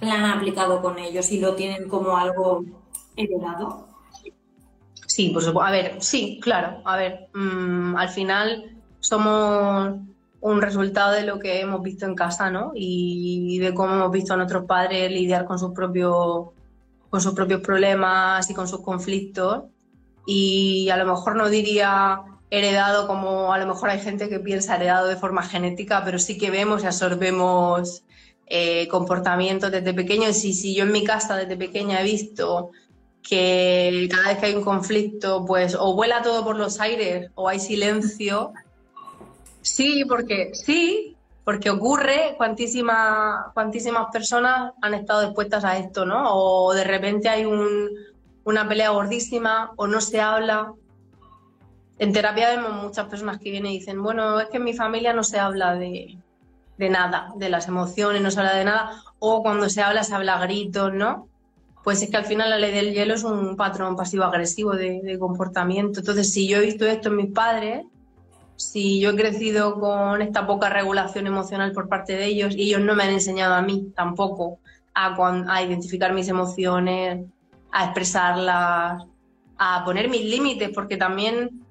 la 0.00 0.14
han 0.14 0.24
aplicado 0.24 0.80
con 0.82 0.98
ellos 0.98 1.32
y 1.32 1.40
lo 1.40 1.54
tienen 1.54 1.88
como 1.88 2.16
algo 2.16 2.64
heredado? 3.16 3.88
Sí, 5.06 5.30
pues 5.32 5.48
a 5.48 5.70
ver, 5.70 5.96
sí, 6.00 6.38
claro. 6.40 6.80
A 6.84 6.96
ver, 6.96 7.28
mm, 7.34 7.96
al 7.96 8.08
final 8.10 8.76
somos 9.00 9.98
un 10.40 10.62
resultado 10.62 11.12
de 11.12 11.24
lo 11.24 11.38
que 11.38 11.60
hemos 11.60 11.82
visto 11.82 12.06
en 12.06 12.14
casa, 12.14 12.50
¿no? 12.50 12.72
Y 12.74 13.58
de 13.58 13.74
cómo 13.74 13.94
hemos 13.94 14.10
visto 14.10 14.34
a 14.34 14.36
nuestros 14.36 14.64
padres 14.64 15.10
lidiar 15.10 15.44
con 15.44 15.58
sus 15.58 15.72
propios, 15.72 16.48
con 17.10 17.20
sus 17.20 17.34
propios 17.34 17.60
problemas 17.60 18.48
y 18.48 18.54
con 18.54 18.66
sus 18.66 18.80
conflictos. 18.80 19.64
Y 20.26 20.88
a 20.90 20.96
lo 20.96 21.06
mejor 21.06 21.36
no 21.36 21.48
diría 21.48 22.22
heredado 22.50 23.06
como 23.06 23.52
a 23.52 23.58
lo 23.58 23.66
mejor 23.66 23.90
hay 23.90 24.00
gente 24.00 24.28
que 24.28 24.40
piensa 24.40 24.76
heredado 24.76 25.06
de 25.06 25.16
forma 25.16 25.42
genética, 25.42 26.02
pero 26.04 26.18
sí 26.18 26.36
que 26.36 26.50
vemos 26.50 26.82
y 26.82 26.86
absorbemos 26.86 28.02
eh, 28.46 28.88
comportamientos 28.88 29.70
desde 29.70 29.94
pequeños. 29.94 30.44
Y 30.44 30.54
si 30.54 30.74
yo 30.74 30.84
en 30.84 30.92
mi 30.92 31.04
casa 31.04 31.36
desde 31.36 31.56
pequeña 31.56 32.00
he 32.00 32.04
visto 32.04 32.70
que 33.22 34.08
cada 34.10 34.28
vez 34.28 34.38
que 34.38 34.46
hay 34.46 34.54
un 34.54 34.64
conflicto, 34.64 35.44
pues 35.44 35.76
o 35.78 35.94
vuela 35.94 36.22
todo 36.22 36.44
por 36.44 36.56
los 36.56 36.80
aires 36.80 37.30
o 37.34 37.48
hay 37.48 37.60
silencio. 37.60 38.52
Sí, 39.62 40.04
porque 40.08 40.50
sí, 40.54 41.16
porque 41.44 41.70
ocurre, 41.70 42.34
cuantísimas, 42.36 43.52
cuantísimas 43.54 44.06
personas 44.12 44.72
han 44.80 44.94
estado 44.94 45.22
dispuestas 45.22 45.64
a 45.64 45.78
esto, 45.78 46.04
¿no? 46.06 46.34
O 46.34 46.74
de 46.74 46.84
repente 46.84 47.28
hay 47.28 47.44
una 47.44 48.68
pelea 48.68 48.90
gordísima 48.90 49.72
o 49.76 49.86
no 49.86 50.00
se 50.00 50.20
habla. 50.20 50.72
En 51.98 52.12
terapia 52.12 52.50
vemos 52.50 52.82
muchas 52.82 53.06
personas 53.08 53.38
que 53.38 53.50
vienen 53.50 53.72
y 53.72 53.78
dicen, 53.78 54.02
bueno, 54.02 54.40
es 54.40 54.48
que 54.48 54.56
en 54.56 54.64
mi 54.64 54.74
familia 54.74 55.12
no 55.12 55.22
se 55.22 55.38
habla 55.38 55.74
de, 55.74 56.16
nada, 56.78 57.32
de 57.36 57.50
las 57.50 57.68
emociones, 57.68 58.22
no 58.22 58.30
se 58.30 58.40
habla 58.40 58.54
de 58.54 58.64
nada, 58.64 59.02
o 59.18 59.42
cuando 59.42 59.68
se 59.68 59.82
habla 59.82 60.02
se 60.04 60.14
habla 60.14 60.36
a 60.36 60.40
gritos, 60.46 60.94
¿no? 60.94 61.28
Pues 61.84 62.02
es 62.02 62.10
que 62.10 62.16
al 62.16 62.26
final 62.26 62.50
la 62.50 62.58
ley 62.58 62.72
del 62.72 62.94
hielo 62.94 63.14
es 63.14 63.24
un 63.24 63.56
patrón 63.56 63.96
pasivo-agresivo 63.96 64.72
de, 64.72 65.00
de 65.02 65.18
comportamiento. 65.18 66.00
Entonces, 66.00 66.32
si 66.32 66.46
yo 66.46 66.58
he 66.58 66.66
visto 66.66 66.86
esto 66.86 67.08
en 67.08 67.16
mis 67.16 67.32
padres, 67.32 67.84
si 68.60 69.00
yo 69.00 69.10
he 69.10 69.16
crecido 69.16 69.80
con 69.80 70.20
esta 70.20 70.46
poca 70.46 70.68
regulación 70.68 71.26
emocional 71.26 71.72
por 71.72 71.88
parte 71.88 72.12
de 72.12 72.26
ellos 72.26 72.54
y 72.54 72.64
ellos 72.64 72.82
no 72.82 72.94
me 72.94 73.04
han 73.04 73.10
enseñado 73.10 73.54
a 73.54 73.62
mí 73.62 73.90
tampoco 73.96 74.58
a, 74.94 75.16
a 75.48 75.62
identificar 75.62 76.12
mis 76.12 76.28
emociones, 76.28 77.24
a 77.72 77.84
expresarlas, 77.84 79.02
a 79.56 79.82
poner 79.86 80.10
mis 80.10 80.26
límites, 80.26 80.68
porque 80.74 80.98
también 80.98 81.62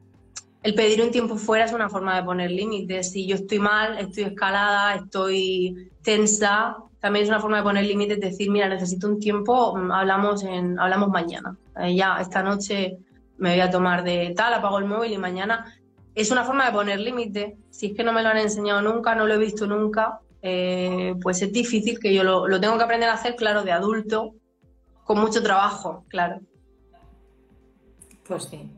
el 0.64 0.74
pedir 0.74 1.04
un 1.04 1.12
tiempo 1.12 1.36
fuera 1.36 1.66
es 1.66 1.74
una 1.74 1.90
forma 1.90 2.16
de 2.16 2.24
poner 2.24 2.50
límites. 2.50 3.12
Si 3.12 3.28
yo 3.28 3.36
estoy 3.36 3.60
mal, 3.60 4.00
estoy 4.00 4.24
escalada, 4.24 4.96
estoy 4.96 5.92
tensa, 6.02 6.76
también 7.00 7.24
es 7.24 7.30
una 7.30 7.40
forma 7.40 7.58
de 7.58 7.64
poner 7.64 7.86
límites, 7.86 8.20
decir, 8.20 8.50
mira, 8.50 8.68
necesito 8.68 9.08
un 9.08 9.20
tiempo, 9.20 9.78
mm, 9.78 9.92
hablamos, 9.92 10.44
en, 10.44 10.80
hablamos 10.80 11.10
mañana. 11.10 11.56
Eh, 11.78 11.96
ya, 11.96 12.20
esta 12.20 12.42
noche 12.42 12.98
me 13.38 13.52
voy 13.52 13.62
a 13.62 13.70
tomar 13.70 14.04
de 14.04 14.34
tal, 14.36 14.56
apago 14.56 14.80
el 14.80 14.86
móvil 14.86 15.14
y 15.14 15.18
mañana 15.20 15.79
es 16.16 16.32
una 16.32 16.44
forma 16.44 16.66
de 16.66 16.72
poner 16.72 17.00
límite. 17.00 17.58
Si 17.70 17.88
es 17.88 17.96
que 17.96 18.04
no 18.04 18.14
me 18.14 18.24
lo 18.24 18.30
han 18.30 18.38
enseñado 18.38 18.82
nunca, 18.82 19.16
no 19.16 19.28
lo 19.28 19.34
he 19.34 19.38
visto 19.38 19.68
nunca, 19.68 20.20
eh, 20.42 21.16
pues 21.22 21.42
es 21.42 21.52
difícil 21.52 22.00
que 22.00 22.14
yo 22.14 22.24
lo, 22.24 22.60
tengo 22.60 22.78
que 22.78 22.84
aprender 22.84 23.10
a 23.10 23.14
hacer, 23.14 23.36
claro, 23.36 23.64
de 23.64 23.72
adulto, 23.72 24.36
con 25.04 25.20
mucho 25.20 25.42
trabajo, 25.42 26.06
claro. 26.08 26.40
Pues 28.28 28.44
sí. 28.44 28.72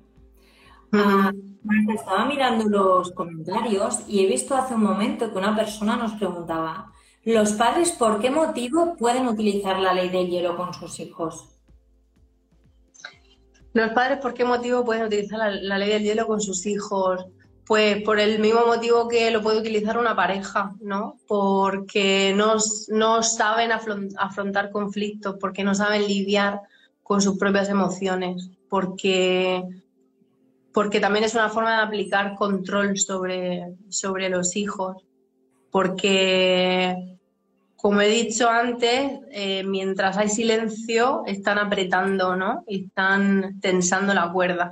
Ah, 0.93 1.31
estaba 1.93 2.25
mirando 2.25 2.67
los 2.67 3.11
comentarios 3.11 4.01
y 4.07 4.23
he 4.23 4.27
visto 4.27 4.55
hace 4.55 4.73
un 4.73 4.83
momento 4.83 5.31
que 5.31 5.37
una 5.37 5.55
persona 5.55 5.95
nos 5.95 6.13
preguntaba, 6.13 6.91
¿los 7.23 7.53
padres 7.53 7.91
por 7.91 8.19
qué 8.19 8.29
motivo 8.29 8.95
pueden 8.97 9.27
utilizar 9.27 9.79
la 9.79 9.93
ley 9.93 10.09
del 10.09 10.27
hielo 10.27 10.57
con 10.57 10.73
sus 10.73 10.99
hijos? 10.99 11.50
Los 13.73 13.91
padres, 13.91 14.19
¿por 14.19 14.33
qué 14.33 14.43
motivo 14.43 14.83
pueden 14.83 15.03
utilizar 15.03 15.39
la, 15.39 15.77
ley 15.77 15.89
del 15.89 16.03
hielo 16.03 16.27
con 16.27 16.41
sus 16.41 16.65
hijos? 16.65 17.25
Pues 17.65 18.01
por 18.03 18.19
el 18.19 18.39
mismo 18.39 18.65
motivo 18.65 19.07
que 19.07 19.31
lo 19.31 19.41
puede 19.41 19.59
utilizar 19.59 19.97
una 19.97 20.15
pareja, 20.15 20.75
¿no? 20.81 21.17
Porque 21.25 22.33
no, 22.35 22.55
no 22.89 23.23
saben 23.23 23.71
afrontar 23.71 24.71
conflictos, 24.71 25.37
porque 25.39 25.63
no 25.63 25.73
saben 25.73 26.05
lidiar 26.05 26.61
con 27.01 27.21
sus 27.21 27.37
propias 27.37 27.69
emociones, 27.69 28.49
porque, 28.69 29.63
porque 30.73 30.99
también 30.99 31.23
es 31.23 31.33
una 31.33 31.49
forma 31.49 31.77
de 31.77 31.83
aplicar 31.83 32.35
control 32.35 32.97
sobre, 32.97 33.75
sobre 33.89 34.29
los 34.29 34.57
hijos, 34.57 34.97
porque 35.71 37.10
como 37.81 37.99
he 38.01 38.07
dicho 38.07 38.47
antes, 38.47 39.19
eh, 39.31 39.63
mientras 39.63 40.15
hay 40.15 40.29
silencio, 40.29 41.23
están 41.25 41.57
apretando, 41.57 42.35
¿no? 42.35 42.63
Y 42.67 42.85
están 42.85 43.59
tensando 43.59 44.13
la 44.13 44.31
cuerda, 44.31 44.69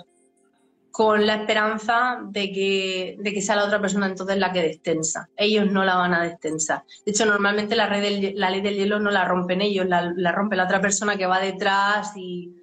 con 0.91 1.26
la 1.26 1.36
esperanza 1.36 2.19
de 2.30 2.52
que, 2.52 3.17
de 3.19 3.34
que 3.34 3.41
sea 3.41 3.56
la 3.56 3.65
otra 3.65 3.82
persona 3.82 4.06
entonces 4.06 4.38
la 4.38 4.52
que 4.52 4.62
destensa. 4.62 5.28
Ellos 5.36 5.72
no 5.72 5.84
la 5.84 5.95
van 5.95 6.13
a 6.13 6.22
destensar. 6.22 6.84
De 7.04 7.12
hecho, 7.12 7.26
normalmente 7.26 7.76
la, 7.76 7.88
la 7.88 8.50
ley 8.52 8.62
del 8.62 8.76
hielo 8.76 9.00
no 9.00 9.10
la 9.10 9.26
rompen 9.26 9.62
ellos, 9.62 9.88
la, 9.88 10.32
rompe 10.32 10.56
la 10.56 10.65
otra 10.65 10.80
persona 10.80 11.17
que 11.17 11.26
va 11.26 11.39
detrás 11.39 12.15
y, 12.15 12.54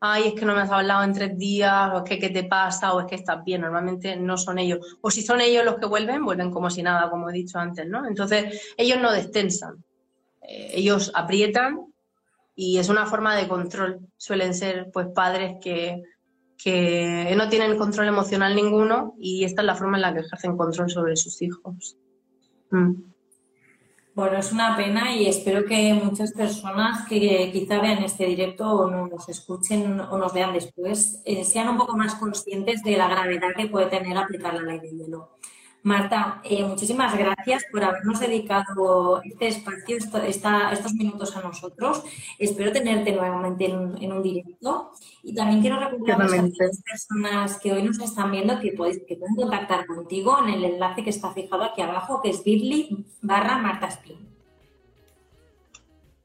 ay, 0.00 0.28
es 0.28 0.34
que 0.34 0.46
no 0.46 0.54
me 0.54 0.62
has 0.62 0.70
hablado 0.70 1.04
en 1.04 1.12
tres 1.12 1.36
días, 1.36 1.90
o 1.92 1.98
es 1.98 2.04
que 2.04 2.18
qué 2.18 2.30
te 2.30 2.44
pasa, 2.44 2.94
o 2.94 3.00
es 3.00 3.06
que 3.06 3.16
estás 3.16 3.44
bien. 3.44 3.60
Normalmente 3.60 4.16
no 4.16 4.38
son 4.38 4.58
ellos. 4.58 4.96
O 5.02 5.10
si 5.10 5.20
son 5.20 5.42
ellos 5.42 5.62
los 5.62 5.76
que 5.76 5.84
vuelven, 5.84 6.24
vuelven 6.24 6.50
como 6.50 6.70
si 6.70 6.82
nada, 6.82 7.10
como 7.10 7.28
he 7.28 7.34
dicho 7.34 7.58
antes, 7.58 7.86
¿no? 7.86 8.06
Entonces, 8.06 8.74
ellos 8.78 8.98
no 8.98 9.12
destensan. 9.12 9.84
Ellos 10.42 11.12
aprietan 11.14 11.92
y 12.54 12.78
es 12.78 12.88
una 12.88 13.06
forma 13.06 13.36
de 13.36 13.48
control. 13.48 14.00
Suelen 14.16 14.54
ser 14.54 14.90
pues 14.92 15.08
padres 15.14 15.56
que, 15.62 16.02
que 16.62 17.32
no 17.36 17.48
tienen 17.48 17.78
control 17.78 18.08
emocional 18.08 18.54
ninguno 18.54 19.14
y 19.18 19.44
esta 19.44 19.62
es 19.62 19.66
la 19.66 19.74
forma 19.74 19.96
en 19.96 20.02
la 20.02 20.14
que 20.14 20.20
ejercen 20.20 20.56
control 20.56 20.90
sobre 20.90 21.16
sus 21.16 21.40
hijos. 21.42 21.96
Mm. 22.70 23.10
Bueno, 24.12 24.38
es 24.38 24.52
una 24.52 24.76
pena 24.76 25.14
y 25.14 25.26
espero 25.26 25.64
que 25.64 25.94
muchas 25.94 26.32
personas 26.32 27.06
que 27.08 27.48
quizá 27.52 27.80
vean 27.80 28.02
este 28.02 28.26
directo 28.26 28.68
o 28.68 28.90
nos 28.90 29.28
escuchen 29.28 30.00
o 30.00 30.18
nos 30.18 30.34
vean 30.34 30.52
después 30.52 31.22
eh, 31.24 31.44
sean 31.44 31.68
un 31.68 31.78
poco 31.78 31.96
más 31.96 32.16
conscientes 32.16 32.82
de 32.82 32.96
la 32.96 33.08
gravedad 33.08 33.54
que 33.56 33.68
puede 33.68 33.86
tener 33.86 34.18
aplicar 34.18 34.52
la 34.54 34.62
ley 34.62 34.80
del 34.80 34.98
hielo. 34.98 35.38
Marta, 35.82 36.42
eh, 36.44 36.62
muchísimas 36.62 37.16
gracias 37.16 37.64
por 37.72 37.82
habernos 37.82 38.20
dedicado 38.20 39.22
este 39.22 39.48
espacio, 39.48 39.96
estos 40.26 40.92
minutos 40.94 41.34
a 41.36 41.40
nosotros. 41.40 42.02
Espero 42.38 42.70
tenerte 42.70 43.12
nuevamente 43.12 43.64
en, 43.64 44.12
un 44.12 44.22
directo. 44.22 44.92
Y 45.22 45.34
también 45.34 45.62
quiero 45.62 45.80
recordar 45.80 46.20
a 46.20 46.24
las 46.26 46.82
personas 46.82 47.58
que 47.58 47.72
hoy 47.72 47.82
nos 47.82 47.98
están 47.98 48.30
viendo 48.30 48.60
que, 48.60 48.72
podéis, 48.72 49.00
que 49.08 49.16
pueden 49.16 49.36
contactar 49.36 49.86
contigo 49.86 50.38
en 50.42 50.54
el 50.54 50.64
enlace 50.64 51.02
que 51.02 51.10
está 51.10 51.32
fijado 51.32 51.64
aquí 51.64 51.80
abajo, 51.80 52.20
que 52.20 52.30
es 52.30 52.44
bit.ly 52.44 53.06
barra 53.22 53.56
Marta 53.58 53.88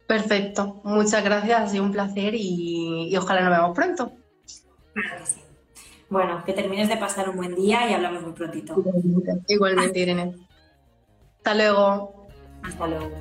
Perfecto. 0.06 0.82
Muchas 0.84 1.24
gracias, 1.24 1.62
ha 1.62 1.68
sido 1.68 1.84
un 1.84 1.92
placer 1.92 2.36
y, 2.36 3.10
y 3.10 3.18
ojalá 3.18 3.42
nos 3.42 3.50
veamos 3.52 3.76
pronto. 3.76 4.12
Claro 4.94 5.18
que 5.20 5.26
sí. 5.26 5.45
Bueno, 6.10 6.44
que 6.46 6.54
termines 6.54 6.88
de 6.88 6.98
pasar 6.98 7.30
un 7.30 7.38
buen 7.38 7.56
día 7.56 7.90
y 7.90 7.94
hablamos 7.94 8.22
muy 8.22 8.34
prontito. 8.34 8.76
Igualmente, 9.48 10.00
Irene. 10.00 10.34
Hasta 11.38 11.56
luego. 11.56 12.28
Hasta 12.64 12.88
luego. 12.88 13.12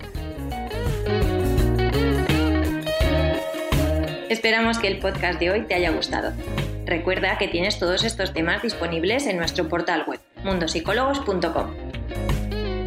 Esperamos 4.28 4.78
que 4.78 4.88
el 4.88 4.98
podcast 4.98 5.38
de 5.38 5.50
hoy 5.50 5.62
te 5.62 5.74
haya 5.74 5.90
gustado. 5.90 6.32
Recuerda 6.86 7.38
que 7.38 7.48
tienes 7.48 7.78
todos 7.78 8.04
estos 8.04 8.32
temas 8.32 8.62
disponibles 8.62 9.26
en 9.26 9.38
nuestro 9.38 9.68
portal 9.68 10.04
web, 10.06 10.20
mundosicólogos.com. 10.42 11.70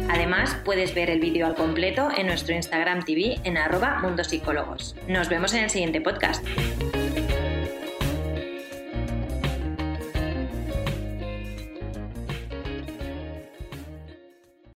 Además, 0.08 0.56
puedes 0.64 0.94
ver 0.94 1.10
el 1.10 1.20
vídeo 1.20 1.46
al 1.46 1.54
completo 1.54 2.08
en 2.16 2.26
nuestro 2.26 2.54
Instagram 2.54 3.04
TV 3.04 3.36
en 3.44 3.56
arroba 3.56 3.98
mundosicólogos. 4.00 4.94
Nos 5.06 5.28
vemos 5.28 5.52
en 5.54 5.64
el 5.64 5.70
siguiente 5.70 6.00
podcast. 6.00 6.44